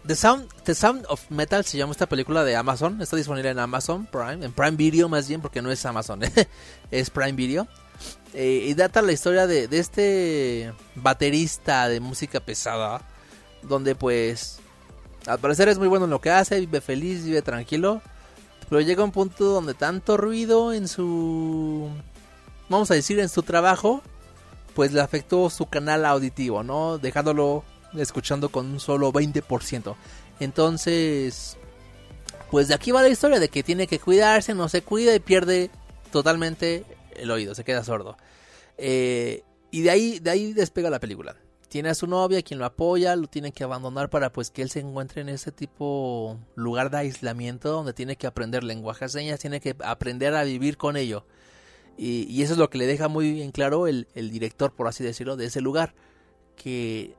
The 0.06 0.16
Sound, 0.16 0.48
The 0.64 0.74
Sound 0.74 1.06
of 1.08 1.30
Metal 1.30 1.64
se 1.64 1.78
llama 1.78 1.92
esta 1.92 2.06
película 2.06 2.44
de 2.44 2.56
Amazon. 2.56 3.00
Está 3.00 3.16
disponible 3.16 3.50
en 3.50 3.58
Amazon 3.58 4.06
Prime, 4.06 4.44
en 4.44 4.52
Prime 4.52 4.72
Video 4.72 5.08
más 5.08 5.28
bien, 5.28 5.40
porque 5.40 5.62
no 5.62 5.70
es 5.70 5.84
Amazon, 5.86 6.20
es 6.90 7.10
Prime 7.10 7.32
Video. 7.32 7.68
Eh, 8.34 8.66
y 8.66 8.74
data 8.74 9.00
la 9.00 9.12
historia 9.12 9.46
de, 9.46 9.68
de, 9.68 9.78
este 9.78 10.72
baterista 10.96 11.88
de 11.88 12.00
música 12.00 12.40
pesada, 12.40 13.02
donde 13.62 13.94
pues 13.94 14.58
al 15.26 15.38
parecer 15.38 15.68
es 15.68 15.78
muy 15.78 15.86
bueno 15.86 16.06
en 16.06 16.10
lo 16.10 16.20
que 16.20 16.30
hace, 16.30 16.58
vive 16.60 16.80
feliz, 16.80 17.24
vive 17.24 17.42
tranquilo, 17.42 18.02
pero 18.72 18.80
llega 18.80 19.04
un 19.04 19.12
punto 19.12 19.44
donde 19.44 19.74
tanto 19.74 20.16
ruido 20.16 20.72
en 20.72 20.88
su, 20.88 21.90
vamos 22.70 22.90
a 22.90 22.94
decir, 22.94 23.20
en 23.20 23.28
su 23.28 23.42
trabajo, 23.42 24.00
pues 24.74 24.92
le 24.92 25.02
afectó 25.02 25.50
su 25.50 25.66
canal 25.66 26.06
auditivo, 26.06 26.62
¿no? 26.62 26.96
Dejándolo 26.96 27.64
escuchando 27.94 28.48
con 28.48 28.64
un 28.64 28.80
solo 28.80 29.12
20%. 29.12 29.94
Entonces, 30.40 31.58
pues 32.50 32.68
de 32.68 32.72
aquí 32.72 32.92
va 32.92 33.02
la 33.02 33.10
historia 33.10 33.38
de 33.38 33.50
que 33.50 33.62
tiene 33.62 33.86
que 33.86 33.98
cuidarse, 33.98 34.54
no 34.54 34.70
se 34.70 34.80
cuida 34.80 35.14
y 35.14 35.20
pierde 35.20 35.68
totalmente 36.10 36.86
el 37.14 37.30
oído, 37.30 37.54
se 37.54 37.64
queda 37.64 37.84
sordo. 37.84 38.16
Eh, 38.78 39.42
y 39.70 39.82
de 39.82 39.90
ahí, 39.90 40.18
de 40.18 40.30
ahí 40.30 40.54
despega 40.54 40.88
la 40.88 40.98
película. 40.98 41.36
Tiene 41.72 41.88
a 41.88 41.94
su 41.94 42.06
novia 42.06 42.42
quien 42.42 42.58
lo 42.58 42.66
apoya, 42.66 43.16
lo 43.16 43.28
tiene 43.28 43.50
que 43.50 43.64
abandonar 43.64 44.10
para 44.10 44.30
pues 44.30 44.50
que 44.50 44.60
él 44.60 44.68
se 44.68 44.80
encuentre 44.80 45.22
en 45.22 45.30
ese 45.30 45.52
tipo 45.52 46.38
lugar 46.54 46.90
de 46.90 46.98
aislamiento 46.98 47.72
donde 47.72 47.94
tiene 47.94 48.16
que 48.16 48.26
aprender 48.26 48.62
lenguaje 48.62 49.08
señas, 49.08 49.40
tiene 49.40 49.58
que 49.58 49.74
aprender 49.82 50.34
a 50.34 50.44
vivir 50.44 50.76
con 50.76 50.98
ello. 50.98 51.24
Y, 51.96 52.42
eso 52.42 52.52
es 52.52 52.58
lo 52.58 52.68
que 52.68 52.76
le 52.76 52.86
deja 52.86 53.08
muy 53.08 53.32
bien 53.32 53.52
claro 53.52 53.86
el, 53.86 54.06
el 54.14 54.30
director, 54.30 54.74
por 54.74 54.86
así 54.86 55.02
decirlo, 55.02 55.36
de 55.36 55.46
ese 55.46 55.62
lugar. 55.62 55.94
Que 56.56 57.16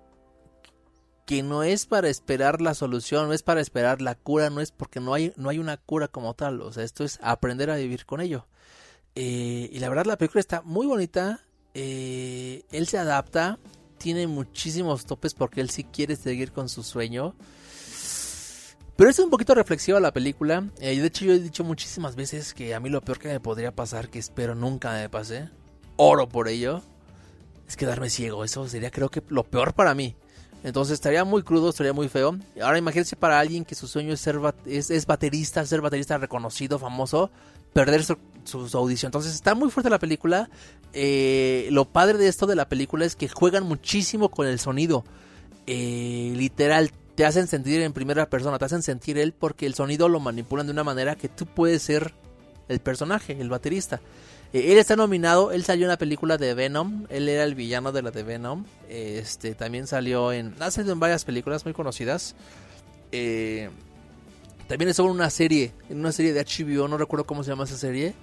que 1.26 1.42
no 1.42 1.64
es 1.64 1.88
para 1.88 2.10
esperar 2.10 2.62
la 2.62 2.76
solución, 2.76 3.30
no 3.30 3.34
es 3.34 3.42
para 3.42 3.60
esperar 3.60 4.04
la 4.04 4.14
cura, 4.14 4.52
no 4.52 4.62
es 4.62 4.72
porque 4.72 5.00
no 5.00 5.16
hay, 5.16 5.34
no 5.36 5.50
hay 5.50 5.58
una 5.58 5.78
cura 5.78 6.08
como 6.08 6.36
tal, 6.36 6.62
o 6.62 6.72
sea, 6.72 6.84
esto 6.84 7.04
es 7.04 7.18
aprender 7.24 7.72
a 7.72 7.78
vivir 7.78 8.06
con 8.06 8.22
ello. 8.22 8.46
Eh, 9.16 9.68
y 9.72 9.80
la 9.80 9.90
verdad 9.90 10.06
la 10.06 10.20
película 10.20 10.42
está 10.42 10.62
muy 10.62 10.86
bonita, 10.86 11.40
eh, 11.74 12.66
él 12.72 12.86
se 12.86 13.00
adapta, 13.00 13.58
tiene 14.04 14.28
muchísimos 14.28 15.06
topes 15.06 15.34
porque 15.34 15.62
él 15.62 15.70
sí 15.70 15.86
quiere 15.86 16.18
seguir 16.18 16.52
con 16.52 16.68
su 16.68 16.84
sueño. 16.84 17.34
Pero 18.98 19.10
es 19.10 19.18
un 19.18 19.30
poquito 19.30 19.56
reflexiva 19.56 20.02
la 20.02 20.12
película. 20.12 20.70
Eh, 20.82 21.00
de 21.00 21.08
hecho, 21.08 21.24
yo 21.24 21.32
he 21.32 21.40
dicho 21.40 21.64
muchísimas 21.64 22.18
veces 22.18 22.54
que 22.54 22.76
a 22.76 22.82
mí 22.82 22.90
lo 22.90 23.00
peor 23.00 23.18
que 23.18 23.30
me 23.30 23.40
podría 23.40 23.74
pasar, 23.74 24.10
que 24.10 24.20
espero 24.20 24.56
nunca 24.56 24.92
me 24.92 25.08
pase, 25.08 25.50
oro 25.96 26.28
por 26.28 26.50
ello, 26.50 26.82
es 27.66 27.78
quedarme 27.78 28.10
ciego. 28.10 28.44
Eso 28.44 28.68
sería 28.68 28.92
creo 28.92 29.08
que 29.08 29.24
lo 29.30 29.46
peor 29.46 29.74
para 29.74 29.96
mí. 29.96 30.18
Entonces 30.66 30.96
estaría 30.96 31.24
muy 31.24 31.42
crudo, 31.42 31.70
estaría 31.70 31.94
muy 31.94 32.10
feo. 32.10 32.38
Ahora 32.62 32.78
imagínense 32.78 33.16
para 33.16 33.40
alguien 33.40 33.64
que 33.64 33.76
su 33.76 33.88
sueño 33.88 34.14
es 34.14 34.20
ser 34.20 34.38
baterista, 35.08 35.66
ser 35.66 35.80
baterista 35.80 36.18
reconocido, 36.18 36.78
famoso, 36.78 37.32
perder 37.72 38.04
su, 38.04 38.18
audición. 38.74 39.10
Entonces 39.10 39.34
está 39.34 39.56
muy 39.56 39.70
fuerte 39.70 39.90
la 39.90 40.00
película. 40.00 40.50
Eh, 40.94 41.68
lo 41.72 41.86
padre 41.86 42.18
de 42.18 42.28
esto 42.28 42.46
de 42.46 42.56
la 42.56 42.70
película 42.70 43.06
es 43.06 43.16
que 43.16 43.28
juegan 43.28 43.66
muchísimo 43.66 44.30
con 44.30 44.48
el 44.48 44.60
sonido. 44.60 45.04
Eh, 45.68 46.34
literal, 46.36 46.92
te 47.16 47.26
hacen 47.26 47.48
sentir 47.48 47.82
en 47.82 47.94
primera 47.94 48.30
persona, 48.30 48.60
te 48.60 48.66
hacen 48.66 48.84
sentir 48.84 49.18
él 49.18 49.34
porque 49.34 49.66
el 49.66 49.76
sonido 49.76 50.10
lo 50.10 50.20
manipulan 50.20 50.66
de 50.66 50.72
una 50.72 50.84
manera 50.84 51.16
que 51.16 51.30
tú 51.30 51.46
puedes 51.46 51.82
ser 51.82 52.14
el 52.68 52.80
personaje, 52.80 53.38
el 53.40 53.50
baterista. 53.50 54.02
Eh, 54.54 54.72
él 54.72 54.78
está 54.78 54.96
nominado, 54.96 55.52
él 55.52 55.64
salió 55.64 55.86
en 55.86 55.90
la 55.90 55.98
película 55.98 56.38
de 56.38 56.54
Venom, 56.54 57.06
él 57.10 57.28
era 57.30 57.44
el 57.44 57.56
villano 57.56 57.92
de 57.92 58.02
la 58.02 58.12
de 58.12 58.24
Venom. 58.24 58.66
Este 58.90 59.56
también 59.56 59.88
salió 59.88 60.32
en. 60.32 60.56
Ha 60.60 60.72
salido 60.72 60.94
en 60.94 61.00
varias 61.00 61.26
películas 61.26 61.66
muy 61.66 61.74
conocidas. 61.74 62.36
Eh, 63.12 63.70
también 64.68 64.90
estuvo 64.90 65.08
en 65.08 65.16
una 65.16 65.30
serie, 65.30 65.74
en 65.90 66.00
una 66.00 66.12
serie 66.12 66.34
de 66.34 66.44
HBO, 66.44 66.88
no 66.88 66.98
recuerdo 66.98 67.26
cómo 67.26 67.44
se 67.44 67.50
llama 67.50 67.66
esa 67.66 67.78
serie, 67.78 68.14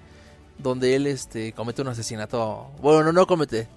donde 0.61 0.95
él 0.95 1.07
este 1.07 1.53
comete 1.53 1.81
un 1.81 1.89
asesinato. 1.89 2.71
Bueno, 2.81 3.03
no, 3.03 3.11
no 3.11 3.27
comete. 3.27 3.67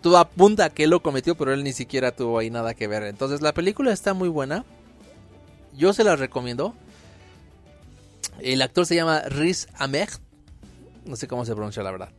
Todo 0.00 0.18
apunta 0.18 0.70
que 0.70 0.84
él 0.84 0.90
lo 0.90 1.02
cometió, 1.02 1.34
pero 1.34 1.52
él 1.52 1.64
ni 1.64 1.72
siquiera 1.72 2.14
tuvo 2.14 2.38
ahí 2.38 2.50
nada 2.50 2.74
que 2.74 2.86
ver. 2.86 3.04
Entonces 3.04 3.40
la 3.40 3.54
película 3.54 3.92
está 3.92 4.12
muy 4.14 4.28
buena. 4.28 4.64
Yo 5.76 5.92
se 5.92 6.04
la 6.04 6.16
recomiendo. 6.16 6.74
El 8.40 8.62
actor 8.62 8.86
se 8.86 8.94
llama 8.94 9.20
Riz 9.22 9.66
Ahmed. 9.74 10.08
No 11.04 11.16
sé 11.16 11.26
cómo 11.26 11.44
se 11.44 11.54
pronuncia 11.54 11.82
la 11.82 11.90
verdad. 11.90 12.10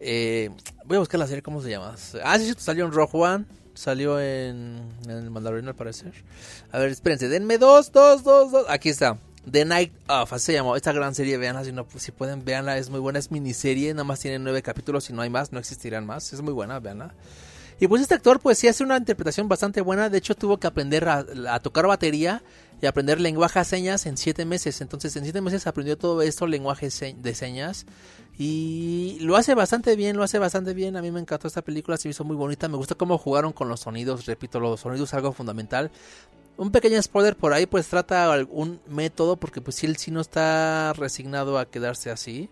Eh, 0.00 0.50
voy 0.84 0.96
a 0.96 1.00
buscar 1.00 1.18
la 1.18 1.26
serie, 1.26 1.42
¿cómo 1.42 1.60
se 1.60 1.70
llama? 1.70 1.96
Ah, 2.24 2.38
sí, 2.38 2.54
salió 2.56 2.86
en 2.86 2.92
Rogue 2.92 3.10
One. 3.12 3.44
Salió 3.74 4.20
en, 4.20 4.82
en 5.04 5.10
el 5.10 5.68
al 5.68 5.74
parecer. 5.74 6.12
A 6.72 6.78
ver, 6.78 6.90
espérense, 6.90 7.28
denme 7.28 7.58
dos, 7.58 7.92
dos, 7.92 8.24
dos, 8.24 8.50
dos. 8.50 8.66
Aquí 8.68 8.88
está. 8.88 9.18
The 9.50 9.64
Night 9.64 9.92
Of, 10.08 10.32
así 10.32 10.46
se 10.46 10.52
llamó. 10.54 10.76
Esta 10.76 10.92
gran 10.92 11.14
serie, 11.14 11.36
veanla 11.38 11.64
si, 11.64 11.72
no, 11.72 11.86
si 11.96 12.12
pueden, 12.12 12.44
veanla. 12.44 12.78
Es 12.78 12.90
muy 12.90 13.00
buena, 13.00 13.18
es 13.18 13.30
miniserie. 13.30 13.92
Nada 13.94 14.04
más 14.04 14.20
tiene 14.20 14.38
nueve 14.38 14.62
capítulos. 14.62 15.08
y 15.10 15.12
no 15.12 15.22
hay 15.22 15.30
más, 15.30 15.52
no 15.52 15.58
existirán 15.58 16.06
más. 16.06 16.32
Es 16.32 16.40
muy 16.40 16.52
buena, 16.52 16.78
veanla. 16.80 17.14
Y 17.80 17.86
pues 17.86 18.02
este 18.02 18.14
actor, 18.14 18.40
pues 18.40 18.58
sí 18.58 18.66
hace 18.66 18.82
una 18.82 18.96
interpretación 18.96 19.48
bastante 19.48 19.80
buena. 19.80 20.10
De 20.10 20.18
hecho, 20.18 20.34
tuvo 20.34 20.58
que 20.58 20.66
aprender 20.66 21.08
a, 21.08 21.60
tocar 21.60 21.86
batería 21.86 22.42
y 22.82 22.86
aprender 22.86 23.20
lenguaje 23.20 23.60
de 23.60 23.64
señas 23.64 24.06
en 24.06 24.16
siete 24.16 24.44
meses. 24.44 24.80
Entonces, 24.80 25.14
en 25.14 25.22
siete 25.22 25.40
meses 25.40 25.66
aprendió 25.66 25.96
todo 25.96 26.22
esto, 26.22 26.46
lenguaje 26.48 26.88
de 26.88 27.34
señas. 27.34 27.86
Y 28.36 29.18
lo 29.20 29.36
hace 29.36 29.54
bastante 29.54 29.94
bien, 29.94 30.16
lo 30.16 30.24
hace 30.24 30.40
bastante 30.40 30.74
bien. 30.74 30.96
A 30.96 31.02
mí 31.02 31.12
me 31.12 31.20
encantó 31.20 31.46
esta 31.46 31.62
película, 31.62 31.96
se 31.96 32.08
me 32.08 32.10
hizo 32.10 32.24
muy 32.24 32.36
bonita. 32.36 32.68
Me 32.68 32.76
gusta 32.76 32.96
cómo 32.96 33.16
jugaron 33.16 33.52
con 33.52 33.68
los 33.68 33.80
sonidos. 33.80 34.26
Repito, 34.26 34.58
los 34.58 34.80
sonidos 34.80 35.10
es 35.10 35.14
algo 35.14 35.32
fundamental. 35.32 35.92
Un 36.58 36.70
pequeño 36.70 37.00
spoiler 37.00 37.36
por 37.36 37.54
ahí, 37.54 37.64
pues 37.64 37.88
trata 37.88 38.30
algún 38.30 38.80
método, 38.86 39.36
porque 39.36 39.62
pues 39.62 39.76
si 39.76 39.86
él 39.86 39.96
sí 39.96 40.10
no 40.10 40.20
está 40.20 40.92
resignado 40.92 41.58
a 41.58 41.70
quedarse 41.70 42.10
así. 42.10 42.50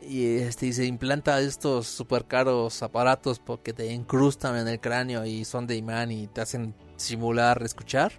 Y 0.00 0.36
este 0.36 0.72
se 0.72 0.84
implanta 0.84 1.40
estos 1.40 1.88
super 1.88 2.24
caros 2.26 2.82
aparatos 2.82 3.40
porque 3.40 3.72
te 3.72 3.92
incrustan 3.92 4.56
en 4.56 4.68
el 4.68 4.80
cráneo 4.80 5.26
y 5.26 5.44
son 5.44 5.66
de 5.66 5.76
imán 5.76 6.12
y 6.12 6.28
te 6.28 6.40
hacen 6.40 6.74
simular 6.96 7.62
escuchar 7.64 8.12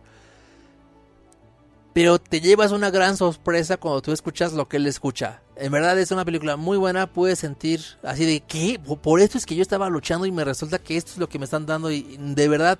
pero 1.93 2.19
te 2.19 2.39
llevas 2.39 2.71
una 2.71 2.89
gran 2.89 3.17
sorpresa 3.17 3.77
cuando 3.77 4.01
tú 4.01 4.11
escuchas 4.11 4.53
lo 4.53 4.67
que 4.67 4.77
él 4.77 4.87
escucha. 4.87 5.41
En 5.55 5.71
verdad 5.71 5.99
es 5.99 6.11
una 6.11 6.25
película 6.25 6.55
muy 6.55 6.77
buena, 6.77 7.11
puedes 7.11 7.39
sentir 7.39 7.81
así 8.03 8.25
de 8.25 8.39
que 8.39 8.79
por 8.79 9.19
esto 9.19 9.37
es 9.37 9.45
que 9.45 9.55
yo 9.55 9.61
estaba 9.61 9.89
luchando 9.89 10.25
y 10.25 10.31
me 10.31 10.45
resulta 10.45 10.79
que 10.79 10.97
esto 10.97 11.11
es 11.11 11.17
lo 11.17 11.27
que 11.27 11.37
me 11.37 11.45
están 11.45 11.65
dando 11.65 11.91
y 11.91 12.17
de 12.17 12.47
verdad 12.47 12.79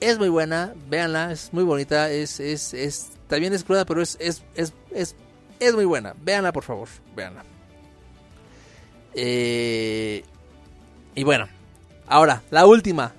es 0.00 0.18
muy 0.18 0.28
buena, 0.28 0.74
véanla, 0.88 1.32
es 1.32 1.52
muy 1.52 1.64
bonita, 1.64 2.10
es 2.10 2.40
es 2.40 2.74
es 2.74 3.10
también 3.28 3.52
es 3.52 3.64
cruda, 3.64 3.84
pero 3.84 4.02
es 4.02 4.16
es 4.20 4.42
es 4.54 4.72
es, 4.92 5.14
es 5.60 5.74
muy 5.74 5.84
buena. 5.84 6.14
Véanla, 6.22 6.52
por 6.52 6.64
favor, 6.64 6.88
véanla. 7.16 7.44
Eh, 9.14 10.22
y 11.14 11.24
bueno, 11.24 11.48
ahora, 12.06 12.42
la 12.50 12.66
última. 12.66 13.12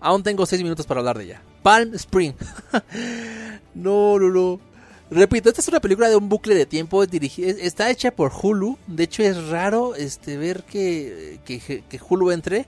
Aún 0.00 0.22
tengo 0.22 0.46
seis 0.46 0.62
minutos 0.62 0.86
para 0.86 1.00
hablar 1.00 1.18
de 1.18 1.24
ella. 1.24 1.42
Palm 1.62 1.94
Spring. 1.94 2.34
no, 3.74 4.18
no, 4.18 4.30
no. 4.30 4.60
Repito, 5.10 5.48
esta 5.48 5.60
es 5.60 5.68
una 5.68 5.80
película 5.80 6.08
de 6.08 6.16
un 6.16 6.28
bucle 6.28 6.54
de 6.54 6.66
tiempo. 6.66 7.02
está 7.04 7.90
hecha 7.90 8.10
por 8.10 8.32
Hulu. 8.32 8.76
De 8.86 9.04
hecho, 9.04 9.22
es 9.22 9.48
raro 9.48 9.94
este, 9.94 10.36
ver 10.36 10.64
que, 10.64 11.38
que, 11.44 12.00
Hulu 12.08 12.32
entre 12.32 12.66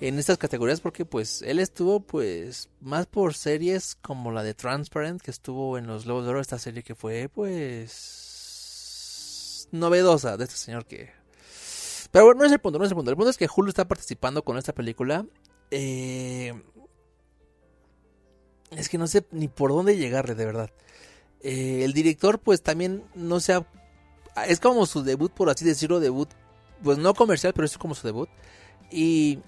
en 0.00 0.18
estas 0.18 0.38
categorías 0.38 0.80
porque 0.80 1.04
pues 1.04 1.42
él 1.42 1.60
estuvo 1.60 2.00
pues 2.00 2.68
más 2.80 3.06
por 3.06 3.34
series 3.34 3.94
como 3.96 4.32
la 4.32 4.42
de 4.42 4.54
Transparent 4.54 5.20
que 5.22 5.30
estuvo 5.30 5.78
en 5.78 5.86
los 5.86 6.04
Globos 6.04 6.24
de 6.24 6.30
Oro. 6.30 6.40
Esta 6.40 6.58
serie 6.58 6.82
que 6.82 6.94
fue 6.94 7.28
pues 7.32 8.08
novedosa 9.70 10.36
de 10.36 10.44
este 10.44 10.56
señor 10.56 10.86
que 10.86 11.10
Pero 12.10 12.26
bueno, 12.26 12.40
no 12.40 12.46
es 12.46 12.52
el 12.52 12.58
punto, 12.60 12.78
no 12.78 12.84
es 12.84 12.90
el 12.90 12.96
punto. 12.96 13.10
El 13.10 13.16
punto 13.16 13.30
es 13.30 13.36
que 13.36 13.48
Hulu 13.54 13.68
está 13.68 13.86
participando 13.86 14.42
con 14.42 14.58
esta 14.58 14.72
película. 14.72 15.26
Eh, 15.70 16.52
es 18.70 18.88
que 18.88 18.98
no 18.98 19.06
sé 19.06 19.24
ni 19.30 19.48
por 19.48 19.70
dónde 19.70 19.96
llegarle, 19.96 20.34
de 20.34 20.44
verdad. 20.44 20.70
Eh, 21.40 21.84
el 21.84 21.92
director, 21.92 22.38
pues 22.40 22.62
también 22.62 23.04
no 23.14 23.40
se 23.40 23.54
ha. 23.54 23.66
Es 24.48 24.60
como 24.60 24.86
su 24.86 25.02
debut, 25.02 25.32
por 25.32 25.50
así 25.50 25.64
decirlo, 25.64 26.00
debut. 26.00 26.28
Pues 26.82 26.98
no 26.98 27.14
comercial, 27.14 27.52
pero 27.54 27.66
es 27.66 27.78
como 27.78 27.94
su 27.94 28.06
debut. 28.06 28.28
Y, 28.90 29.40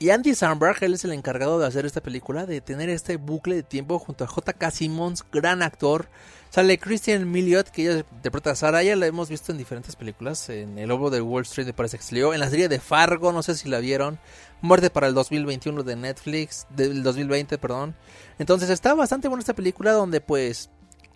y 0.00 0.10
Andy 0.10 0.34
Samberg, 0.34 0.76
él 0.84 0.94
es 0.94 1.04
el 1.04 1.12
encargado 1.12 1.58
de 1.58 1.66
hacer 1.66 1.84
esta 1.84 2.00
película, 2.00 2.46
de 2.46 2.60
tener 2.60 2.88
este 2.88 3.16
bucle 3.16 3.56
de 3.56 3.62
tiempo 3.64 3.98
junto 3.98 4.22
a 4.22 4.28
J.K. 4.28 4.70
Simmons, 4.70 5.24
gran 5.32 5.60
actor. 5.60 6.08
Sale 6.50 6.78
Christian 6.78 7.28
Miliot, 7.28 7.68
que 7.70 7.82
ella 7.82 8.04
interpreta 8.12 8.52
a. 8.52 8.82
Ya 8.82 8.94
la 8.94 9.06
hemos 9.06 9.28
visto 9.28 9.50
en 9.50 9.58
diferentes 9.58 9.96
películas. 9.96 10.48
En 10.50 10.78
El 10.78 10.88
Lobo 10.88 11.10
de 11.10 11.20
Wall 11.20 11.42
Street, 11.42 11.74
parece 11.74 11.98
que 11.98 12.04
salió. 12.04 12.32
En 12.32 12.38
la 12.38 12.48
serie 12.48 12.68
de 12.68 12.78
Fargo, 12.78 13.32
no 13.32 13.42
sé 13.42 13.56
si 13.56 13.68
la 13.68 13.80
vieron. 13.80 14.20
Muerte 14.60 14.88
para 14.88 15.08
el 15.08 15.14
2021 15.14 15.82
de 15.82 15.96
Netflix, 15.96 16.68
del 16.70 17.02
2020, 17.02 17.58
perdón. 17.58 17.96
Entonces 18.38 18.70
está 18.70 18.94
bastante 18.94 19.26
buena 19.26 19.40
esta 19.40 19.54
película 19.54 19.92
donde 19.92 20.20
pues 20.20 20.70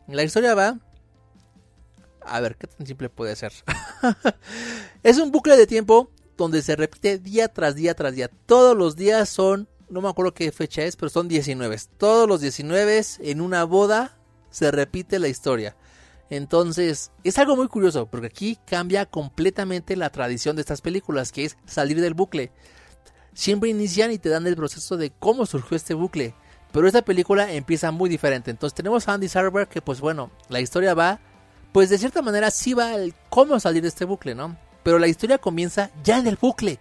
la 0.09 0.25
historia 0.25 0.55
va... 0.55 0.79
A 2.25 2.41
ver, 2.41 2.57
¿qué 2.57 2.67
tan 2.67 2.87
simple 2.87 3.09
puede 3.09 3.37
ser? 3.37 3.53
es 5.05 5.19
un 5.19 5.31
bucle 5.31 5.57
de 5.57 5.67
tiempo 5.67 6.11
donde 6.37 6.63
se 6.63 6.77
repite 6.77 7.19
día 7.19 7.49
tras 7.49 7.75
día 7.75 7.95
tras 7.95 8.15
día. 8.15 8.31
Todos 8.47 8.77
los 8.77 8.97
días 8.97 9.29
son, 9.29 9.69
no 9.89 10.01
me 10.01 10.09
acuerdo 10.09 10.35
qué 10.35 10.51
fecha 10.53 10.83
es, 10.83 10.97
pero 10.97 11.09
son 11.09 11.29
19. 11.29 11.77
Todos 11.99 12.29
los 12.29 12.41
19 12.41 13.03
en 13.21 13.41
una 13.41 13.65
boda 13.65 14.19
se 14.51 14.71
repite 14.71 15.19
la 15.19 15.29
historia. 15.29 15.77
Entonces, 16.31 17.11
es 17.25 17.39
algo 17.39 17.57
muy 17.57 17.69
curioso, 17.69 18.07
porque 18.07 18.29
aquí 18.29 18.59
cambia 18.67 19.05
completamente 19.05 19.97
la 19.97 20.11
tradición 20.11 20.57
de 20.57 20.63
estas 20.63 20.81
películas, 20.81 21.31
que 21.31 21.45
es 21.45 21.59
salir 21.67 22.01
del 22.01 22.15
bucle. 22.15 22.53
Siempre 23.35 23.71
inician 23.71 24.11
y 24.13 24.19
te 24.19 24.31
dan 24.31 24.47
el 24.47 24.57
proceso 24.57 24.97
de 24.97 25.11
cómo 25.11 25.45
surgió 25.45 25.77
este 25.77 25.93
bucle. 25.93 26.35
Pero 26.73 26.87
esta 26.87 27.03
película 27.03 27.53
empieza 27.53 27.91
muy 27.91 28.09
diferente. 28.09 28.51
Entonces 28.51 28.75
tenemos 28.75 29.07
a 29.07 29.13
Andy 29.13 29.29
Sarber 29.29 29.69
que 29.69 29.83
pues 29.83 30.01
bueno, 30.01 30.31
la 30.49 30.61
historia 30.61 30.95
va, 30.95 31.21
pues 31.71 31.91
de 31.91 31.99
cierta 31.99 32.23
manera 32.23 32.51
sí 32.51 32.73
va 32.73 32.95
el 32.95 33.15
cómo 33.29 33.61
salir 33.61 33.83
de 33.83 33.89
este 33.89 34.07
bucle, 34.07 34.35
¿no? 34.35 34.57
Pero 34.83 34.99
la 34.99 35.09
historia 35.09 35.39
comienza 35.39 35.91
ya 36.03 36.19
en 36.19 36.27
el 36.27 36.37
bucle. 36.37 36.79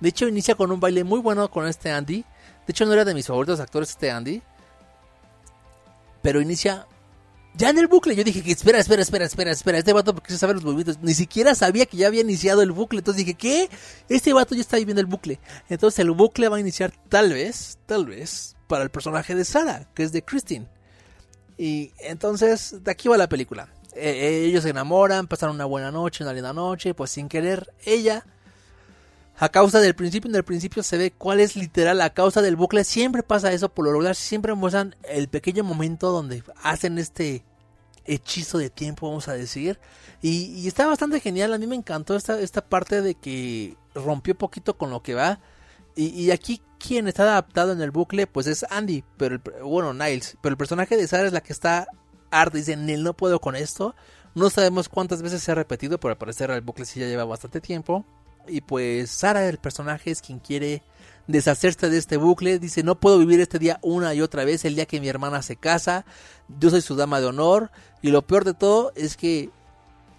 De 0.00 0.08
hecho 0.08 0.28
inicia 0.28 0.54
con 0.54 0.72
un 0.72 0.80
baile 0.80 1.04
muy 1.04 1.20
bueno 1.20 1.50
con 1.50 1.66
este 1.66 1.90
Andy. 1.90 2.22
De 2.66 2.70
hecho 2.70 2.86
no 2.86 2.92
era 2.92 3.04
de 3.04 3.14
mis 3.14 3.26
favoritos 3.26 3.60
actores 3.60 3.90
este 3.90 4.10
Andy. 4.10 4.42
Pero 6.22 6.40
inicia 6.40 6.86
ya 7.54 7.70
en 7.70 7.78
el 7.78 7.88
bucle. 7.88 8.14
Yo 8.14 8.24
dije 8.24 8.42
que 8.42 8.52
espera, 8.52 8.78
espera, 8.78 9.02
espera, 9.02 9.24
espera, 9.24 9.50
espera. 9.50 9.78
Este 9.78 9.92
vato 9.92 10.14
porque 10.14 10.32
se 10.32 10.38
sabe 10.38 10.54
los 10.54 10.64
movimientos. 10.64 10.98
Ni 11.02 11.14
siquiera 11.14 11.54
sabía 11.54 11.86
que 11.86 11.96
ya 11.96 12.06
había 12.06 12.20
iniciado 12.22 12.62
el 12.62 12.72
bucle. 12.72 12.98
Entonces 12.98 13.24
dije, 13.24 13.36
¿qué? 13.36 13.70
Este 14.08 14.32
vato 14.32 14.54
ya 14.54 14.60
está 14.60 14.76
viviendo 14.76 15.00
el 15.00 15.06
bucle. 15.06 15.40
Entonces 15.68 15.98
el 15.98 16.10
bucle 16.12 16.48
va 16.48 16.56
a 16.56 16.60
iniciar 16.60 16.92
tal 17.08 17.32
vez, 17.32 17.78
tal 17.86 18.06
vez, 18.06 18.56
para 18.68 18.84
el 18.84 18.90
personaje 18.90 19.34
de 19.34 19.44
Sara, 19.44 19.88
que 19.94 20.02
es 20.02 20.12
de 20.12 20.22
Christine. 20.22 20.68
Y 21.58 21.92
entonces, 21.98 22.82
de 22.82 22.90
aquí 22.90 23.08
va 23.08 23.18
la 23.18 23.28
película. 23.28 23.68
E, 23.94 24.44
ellos 24.46 24.62
se 24.62 24.70
enamoran, 24.70 25.26
pasan 25.26 25.50
una 25.50 25.64
buena 25.64 25.90
noche, 25.90 26.24
una 26.24 26.32
linda 26.32 26.52
noche, 26.52 26.94
pues 26.94 27.10
sin 27.10 27.28
querer, 27.28 27.72
ella, 27.84 28.24
a 29.36 29.48
causa 29.48 29.80
del 29.80 29.94
principio, 29.94 30.28
en 30.28 30.36
el 30.36 30.44
principio 30.44 30.82
se 30.82 30.98
ve 30.98 31.12
cuál 31.12 31.40
es 31.40 31.56
literal 31.56 31.98
la 31.98 32.10
causa 32.10 32.42
del 32.42 32.56
bucle. 32.56 32.84
Siempre 32.84 33.22
pasa 33.22 33.52
eso, 33.52 33.68
por 33.68 33.84
lo 33.84 33.92
regular, 33.92 34.14
siempre 34.14 34.54
muestran 34.54 34.96
el 35.04 35.28
pequeño 35.28 35.64
momento 35.64 36.10
donde 36.10 36.42
hacen 36.62 36.98
este 36.98 37.44
hechizo 38.04 38.58
de 38.58 38.70
tiempo, 38.70 39.08
vamos 39.08 39.28
a 39.28 39.34
decir. 39.34 39.78
Y, 40.22 40.46
y 40.60 40.68
está 40.68 40.86
bastante 40.86 41.20
genial, 41.20 41.52
a 41.52 41.58
mí 41.58 41.66
me 41.66 41.76
encantó 41.76 42.16
esta, 42.16 42.40
esta 42.40 42.60
parte 42.60 43.02
de 43.02 43.14
que 43.14 43.76
rompió 43.94 44.36
poquito 44.36 44.76
con 44.76 44.90
lo 44.90 45.02
que 45.02 45.14
va. 45.14 45.40
Y, 45.96 46.30
aquí 46.30 46.62
quien 46.78 47.08
está 47.08 47.24
adaptado 47.24 47.72
en 47.72 47.82
el 47.82 47.90
bucle, 47.90 48.26
pues 48.26 48.46
es 48.46 48.64
Andy, 48.70 49.04
pero 49.18 49.38
bueno, 49.62 49.92
Niles, 49.92 50.38
pero 50.40 50.52
el 50.52 50.56
personaje 50.56 50.96
de 50.96 51.06
Sara 51.06 51.26
es 51.26 51.32
la 51.32 51.42
que 51.42 51.52
está 51.52 51.88
harta, 52.30 52.58
dice, 52.58 52.76
Neil, 52.76 53.02
no 53.02 53.14
puedo 53.14 53.40
con 53.40 53.56
esto. 53.56 53.94
No 54.34 54.50
sabemos 54.50 54.88
cuántas 54.88 55.22
veces 55.22 55.42
se 55.42 55.52
ha 55.52 55.54
repetido, 55.54 55.98
pero 55.98 56.12
al 56.12 56.18
parecer 56.18 56.50
el 56.50 56.60
bucle 56.60 56.84
sí 56.84 57.00
ya 57.00 57.06
lleva 57.06 57.24
bastante 57.24 57.60
tiempo. 57.60 58.04
Y 58.46 58.60
pues 58.60 59.10
Sara, 59.10 59.48
el 59.48 59.58
personaje, 59.58 60.10
es 60.10 60.22
quien 60.22 60.38
quiere 60.38 60.82
deshacerse 61.26 61.90
de 61.90 61.98
este 61.98 62.16
bucle. 62.16 62.58
Dice, 62.58 62.82
no 62.82 62.98
puedo 62.98 63.18
vivir 63.18 63.40
este 63.40 63.58
día 63.58 63.78
una 63.82 64.14
y 64.14 64.20
otra 64.20 64.44
vez, 64.44 64.64
el 64.64 64.74
día 64.74 64.86
que 64.86 65.00
mi 65.00 65.08
hermana 65.08 65.42
se 65.42 65.56
casa. 65.56 66.04
Yo 66.58 66.70
soy 66.70 66.80
su 66.80 66.96
dama 66.96 67.20
de 67.20 67.26
honor. 67.26 67.70
Y 68.02 68.10
lo 68.10 68.22
peor 68.22 68.44
de 68.44 68.54
todo 68.54 68.92
es 68.94 69.16
que... 69.16 69.50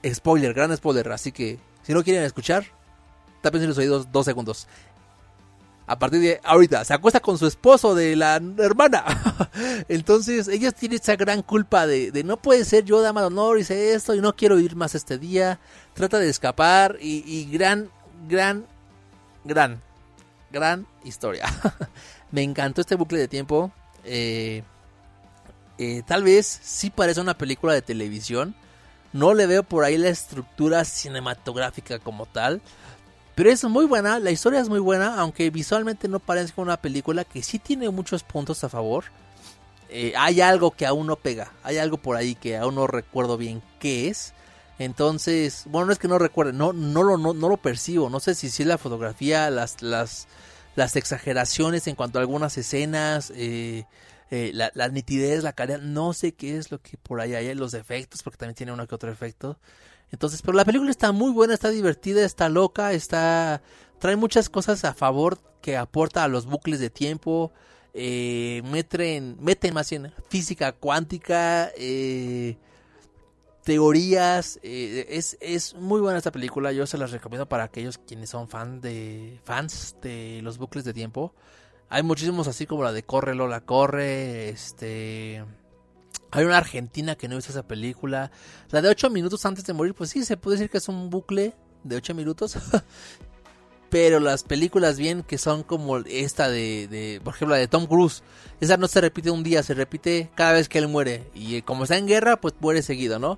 Spoiler, 0.06 0.54
gran 0.54 0.76
spoiler. 0.76 1.12
Así 1.12 1.32
que, 1.32 1.60
si 1.84 1.94
no 1.94 2.04
quieren 2.04 2.24
escuchar, 2.24 2.66
tapen 3.42 3.68
los 3.68 3.78
oídos 3.78 4.12
dos 4.12 4.26
segundos 4.26 4.68
a 5.92 6.00
partir 6.00 6.22
de 6.22 6.40
ahorita 6.46 6.86
se 6.86 6.94
acuesta 6.94 7.20
con 7.20 7.38
su 7.38 7.46
esposo 7.46 7.94
de 7.94 8.16
la 8.16 8.42
hermana. 8.60 9.04
Entonces 9.90 10.48
ella 10.48 10.72
tiene 10.72 10.96
esa 10.96 11.18
gran 11.18 11.42
culpa 11.42 11.86
de, 11.86 12.24
no 12.24 12.38
puede 12.38 12.64
ser 12.64 12.86
yo 12.86 13.02
dama 13.02 13.20
de 13.20 13.28
honor, 13.28 13.60
hice 13.60 13.94
esto 13.94 14.16
y 14.16 14.22
no 14.22 14.34
quiero 14.34 14.58
ir 14.58 14.78
más 14.78 14.96
este 14.96 15.18
día. 15.18 15.60
Trata 15.94 16.18
de 16.20 16.30
escapar 16.30 16.98
y, 17.02 17.46
gran, 17.52 17.90
gran, 18.30 18.66
gran, 19.44 19.82
gran 20.50 20.88
historia. 21.04 21.46
Me 22.32 22.42
encantó 22.42 22.80
este 22.80 22.96
bucle 22.96 23.20
de 23.20 23.28
tiempo. 23.28 23.70
Eh, 24.06 24.64
eh, 25.78 26.04
tal 26.08 26.24
vez 26.24 26.62
sí 26.64 26.90
parece 26.90 27.20
una 27.20 27.38
película 27.38 27.74
de 27.74 27.82
televisión. 27.82 28.56
No 29.12 29.34
le 29.34 29.46
veo 29.46 29.64
por 29.64 29.84
ahí 29.84 29.98
la 29.98 30.08
estructura 30.08 30.86
cinematográfica 30.86 32.00
como 32.00 32.28
tal. 32.28 32.62
Pero 33.36 33.50
es 33.50 33.64
muy 33.64 33.86
buena, 33.86 34.20
la 34.20 34.32
historia 34.32 34.60
es 34.60 34.70
muy 34.70 34.80
buena, 34.80 35.20
aunque 35.20 35.50
visualmente 35.50 36.08
no 36.08 36.20
parece 36.20 36.54
como 36.54 36.64
una 36.64 36.82
película 36.82 37.24
que 37.24 37.44
sí 37.44 37.60
tiene 37.60 37.90
muchos 37.90 38.24
puntos 38.24 38.64
a 38.64 38.70
favor. 38.70 39.06
Eh, 39.90 40.14
hay 40.18 40.42
algo 40.42 40.72
que 40.72 40.86
aún 40.86 41.08
no 41.08 41.16
pega, 41.16 41.52
hay 41.64 41.78
algo 41.78 41.98
por 41.98 42.16
ahí 42.16 42.36
que 42.36 42.58
aún 42.58 42.76
no 42.76 42.88
recuerdo 42.88 43.38
bien 43.38 43.62
qué 43.80 44.10
es. 44.10 44.34
Entonces, 44.80 45.64
bueno, 45.68 45.88
no 45.88 45.94
es 45.94 46.00
que 46.00 46.08
no 46.08 46.18
recuerde, 46.18 46.54
no, 46.54 46.74
no, 46.74 47.04
lo, 47.04 47.18
no, 47.18 47.34
lo 47.34 47.58
percibo, 47.58 48.10
no 48.10 48.20
sé 48.20 48.34
si 48.36 48.48
es 48.48 48.60
la 48.62 48.78
fotografía, 48.78 49.50
las, 49.50 49.82
las, 49.82 50.28
las 50.76 50.96
exageraciones 50.96 51.88
en 51.88 51.96
cuanto 51.96 52.18
a 52.18 52.22
algunas 52.22 52.58
escenas, 52.58 53.32
eh, 53.36 53.86
eh, 54.32 54.52
la, 54.54 54.72
la, 54.74 54.88
nitidez, 54.88 55.44
la 55.44 55.54
calidad, 55.54 55.80
no 55.80 56.14
sé 56.14 56.34
qué 56.34 56.58
es 56.58 56.72
lo 56.72 56.82
que 56.82 56.98
por 56.98 57.22
ahí 57.22 57.36
hay, 57.36 57.54
los 57.54 57.74
efectos, 57.74 58.24
porque 58.24 58.38
también 58.38 58.56
tiene 58.56 58.72
uno 58.72 58.88
que 58.88 58.96
otro 58.96 59.12
efecto. 59.12 59.60
Entonces, 60.12 60.42
pero 60.42 60.58
la 60.58 60.66
película 60.66 60.92
está 60.92 61.12
muy 61.12 61.32
buena, 61.32 61.54
está 61.54 61.70
divertida, 61.70 62.24
está 62.26 62.50
loca, 62.50 62.94
está 62.94 63.62
trae 64.02 64.16
muchas 64.16 64.50
cosas 64.50 64.84
a 64.84 64.94
favor 64.94 65.38
que 65.62 65.78
aporta 65.78 66.24
a 66.24 66.28
los 66.28 66.46
bucles 66.48 66.80
de 66.80 66.90
tiempo. 66.90 67.54
Eh, 67.94 68.62
meten, 68.66 69.38
meten 69.40 69.74
más 69.74 69.90
bien 69.90 70.12
física 70.28 70.72
cuántica, 70.74 71.72
eh, 71.78 72.58
teorías. 73.64 74.60
Eh, 74.64 75.06
es, 75.10 75.38
es 75.40 75.76
muy 75.76 76.02
buena 76.02 76.18
esta 76.18 76.32
película. 76.32 76.72
Yo 76.72 76.88
se 76.88 76.98
las 76.98 77.12
recomiendo 77.12 77.48
para 77.48 77.64
aquellos 77.64 78.00
quienes 78.00 78.30
son 78.30 78.48
fan 78.50 78.82
de, 78.82 79.40
fans 79.46 79.96
de 80.02 80.42
los 80.42 80.58
bucles 80.58 80.84
de 80.84 80.94
tiempo. 80.94 81.34
Hay 81.90 82.04
muchísimos 82.04 82.48
así 82.48 82.66
como 82.66 82.84
la 82.84 82.92
de 82.92 83.04
Corre 83.04 83.36
Lola 83.36 83.62
Corre, 83.62 84.50
este 84.50 85.44
hay 86.32 86.46
una 86.46 86.58
argentina 86.58 87.16
que 87.16 87.28
no 87.28 87.36
visto 87.36 87.52
esa 87.52 87.68
película. 87.68 88.32
La 88.72 88.82
de 88.82 88.90
8 88.90 89.10
minutos 89.10 89.46
antes 89.46 89.66
de 89.66 89.74
morir, 89.74 89.94
pues 89.94 90.10
sí, 90.10 90.24
se 90.24 90.38
puede 90.38 90.58
decir 90.58 90.70
que 90.70 90.78
es 90.78 90.88
un 90.88 91.10
bucle 91.10 91.54
de 91.84 91.98
8 91.98 92.16
minutos. 92.16 92.58
Pero 93.90 94.22
las 94.22 94.44
películas 94.44 94.98
bien 94.98 95.22
que 95.24 95.38
son 95.38 95.64
como 95.64 95.98
esta 95.98 96.48
de, 96.48 96.88
de, 96.88 97.20
por 97.22 97.36
ejemplo, 97.36 97.56
la 97.56 97.60
de 97.60 97.68
Tom 97.68 97.86
Cruise. 97.86 98.24
Esa 98.62 98.78
no 98.78 98.88
se 98.88 99.02
repite 99.02 99.30
un 99.30 99.44
día, 99.44 99.62
se 99.64 99.74
repite 99.74 100.32
cada 100.34 100.54
vez 100.54 100.70
que 100.70 100.78
él 100.78 100.88
muere. 100.88 101.30
Y 101.36 101.58
eh, 101.58 101.64
como 101.64 101.84
está 101.84 101.98
en 101.98 102.08
guerra, 102.08 102.40
pues 102.40 102.54
muere 102.62 102.82
seguido, 102.82 103.20
¿no? 103.20 103.38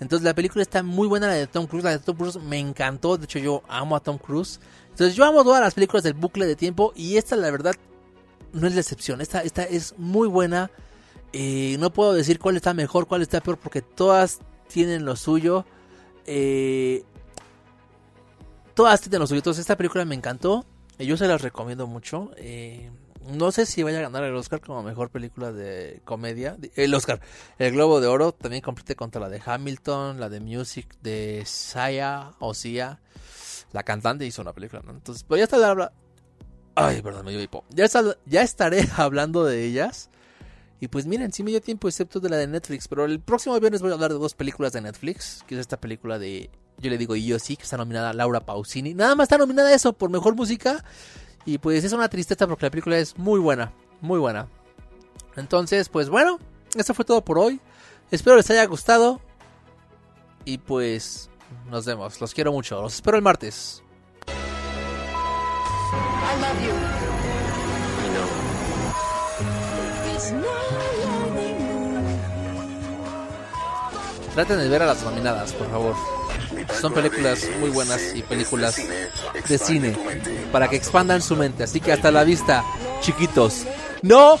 Entonces 0.00 0.24
la 0.24 0.34
película 0.34 0.62
está 0.62 0.82
muy 0.82 1.06
buena, 1.06 1.28
la 1.28 1.34
de 1.34 1.46
Tom 1.46 1.68
Cruise. 1.68 1.84
La 1.84 1.92
de 1.92 2.00
Tom 2.00 2.16
Cruise 2.16 2.36
me 2.36 2.58
encantó. 2.58 3.16
De 3.16 3.26
hecho, 3.26 3.38
yo 3.38 3.62
amo 3.68 3.94
a 3.94 4.00
Tom 4.00 4.18
Cruise. 4.18 4.58
Entonces 4.90 5.14
yo 5.14 5.24
amo 5.24 5.44
todas 5.44 5.60
las 5.60 5.74
películas 5.74 6.02
del 6.02 6.14
bucle 6.14 6.46
de 6.46 6.56
tiempo. 6.56 6.92
Y 6.96 7.16
esta, 7.16 7.36
la 7.36 7.52
verdad, 7.52 7.76
no 8.52 8.66
es 8.66 8.74
la 8.74 8.80
excepción. 8.80 9.20
Esta, 9.20 9.42
esta 9.42 9.62
es 9.62 9.94
muy 9.96 10.26
buena 10.26 10.72
eh, 11.38 11.76
no 11.78 11.92
puedo 11.92 12.14
decir 12.14 12.38
cuál 12.38 12.56
está 12.56 12.72
mejor, 12.72 13.06
cuál 13.06 13.20
está 13.20 13.42
peor, 13.42 13.58
porque 13.58 13.82
todas 13.82 14.40
tienen 14.68 15.04
lo 15.04 15.16
suyo. 15.16 15.66
Eh, 16.24 17.04
todas 18.72 19.02
tienen 19.02 19.20
lo 19.20 19.26
suyo. 19.26 19.40
Entonces, 19.40 19.60
esta 19.60 19.76
película 19.76 20.06
me 20.06 20.14
encantó. 20.14 20.64
Y 20.98 21.04
yo 21.04 21.18
se 21.18 21.28
las 21.28 21.42
recomiendo 21.42 21.86
mucho. 21.86 22.30
Eh, 22.38 22.90
no 23.28 23.52
sé 23.52 23.66
si 23.66 23.82
vaya 23.82 23.98
a 23.98 24.02
ganar 24.02 24.24
el 24.24 24.34
Oscar 24.34 24.62
como 24.62 24.82
mejor 24.82 25.10
película 25.10 25.52
de 25.52 26.00
comedia. 26.06 26.56
El 26.74 26.94
Oscar, 26.94 27.20
el 27.58 27.72
Globo 27.72 28.00
de 28.00 28.06
Oro 28.06 28.32
también 28.32 28.62
compite 28.62 28.96
contra 28.96 29.20
la 29.20 29.28
de 29.28 29.42
Hamilton, 29.44 30.18
la 30.18 30.30
de 30.30 30.40
Music 30.40 30.96
de 31.02 31.42
Saya 31.44 32.32
o 32.38 32.54
Sia. 32.54 33.02
La 33.72 33.82
cantante 33.82 34.24
hizo 34.24 34.40
una 34.40 34.54
película, 34.54 34.82
Entonces, 34.88 35.22
pues 35.22 35.38
ya 35.38 35.44
está 35.44 35.92
Ay, 36.76 37.02
perdón, 37.02 37.26
me 37.26 37.32
dio 37.32 37.42
hipo. 37.42 37.62
Ya, 37.68 37.86
ya 38.24 38.40
estaré 38.40 38.88
hablando 38.96 39.44
de 39.44 39.64
ellas. 39.66 40.08
Y 40.80 40.88
pues 40.88 41.06
miren, 41.06 41.32
sí 41.32 41.42
me 41.42 41.50
dio 41.50 41.60
tiempo 41.60 41.88
excepto 41.88 42.20
de 42.20 42.28
la 42.28 42.36
de 42.36 42.46
Netflix. 42.46 42.88
Pero 42.88 43.04
el 43.04 43.20
próximo 43.20 43.58
viernes 43.58 43.82
voy 43.82 43.90
a 43.90 43.94
hablar 43.94 44.12
de 44.12 44.18
dos 44.18 44.34
películas 44.34 44.72
de 44.72 44.80
Netflix. 44.80 45.44
Que 45.46 45.54
es 45.54 45.60
esta 45.60 45.80
película 45.80 46.18
de 46.18 46.50
Yo 46.78 46.90
le 46.90 46.98
digo, 46.98 47.16
y 47.16 47.26
yo 47.26 47.38
sí, 47.38 47.56
que 47.56 47.62
está 47.62 47.76
nominada 47.76 48.12
Laura 48.12 48.40
Pausini. 48.40 48.94
Nada 48.94 49.14
más 49.14 49.26
está 49.26 49.38
nominada 49.38 49.72
eso 49.72 49.92
por 49.92 50.10
mejor 50.10 50.34
música. 50.34 50.84
Y 51.44 51.58
pues 51.58 51.84
es 51.84 51.92
una 51.92 52.08
tristeza 52.08 52.46
porque 52.46 52.66
la 52.66 52.70
película 52.70 52.98
es 52.98 53.16
muy 53.16 53.40
buena, 53.40 53.72
muy 54.00 54.18
buena. 54.18 54.48
Entonces, 55.36 55.88
pues 55.88 56.08
bueno, 56.08 56.38
eso 56.74 56.92
fue 56.92 57.04
todo 57.04 57.24
por 57.24 57.38
hoy. 57.38 57.60
Espero 58.10 58.36
les 58.36 58.50
haya 58.50 58.64
gustado. 58.66 59.20
Y 60.44 60.58
pues 60.58 61.30
nos 61.70 61.86
vemos. 61.86 62.20
Los 62.20 62.34
quiero 62.34 62.52
mucho. 62.52 62.82
Los 62.82 62.94
espero 62.94 63.16
el 63.16 63.22
martes. 63.22 63.82
I 66.26 66.40
love 66.40 67.00
you. 67.00 67.05
Traten 74.36 74.58
de 74.58 74.68
ver 74.68 74.82
a 74.82 74.86
las 74.86 75.02
nominadas, 75.02 75.54
por 75.54 75.70
favor. 75.70 75.94
Son 76.78 76.92
películas 76.92 77.48
muy 77.58 77.70
buenas 77.70 78.14
y 78.14 78.20
películas 78.20 78.76
de 78.76 79.56
cine 79.56 79.96
para 80.52 80.68
que 80.68 80.76
expandan 80.76 81.22
su 81.22 81.36
mente. 81.36 81.64
Así 81.64 81.80
que 81.80 81.90
hasta 81.90 82.10
la 82.10 82.22
vista, 82.22 82.62
chiquitos. 83.00 83.66
No. 84.02 84.38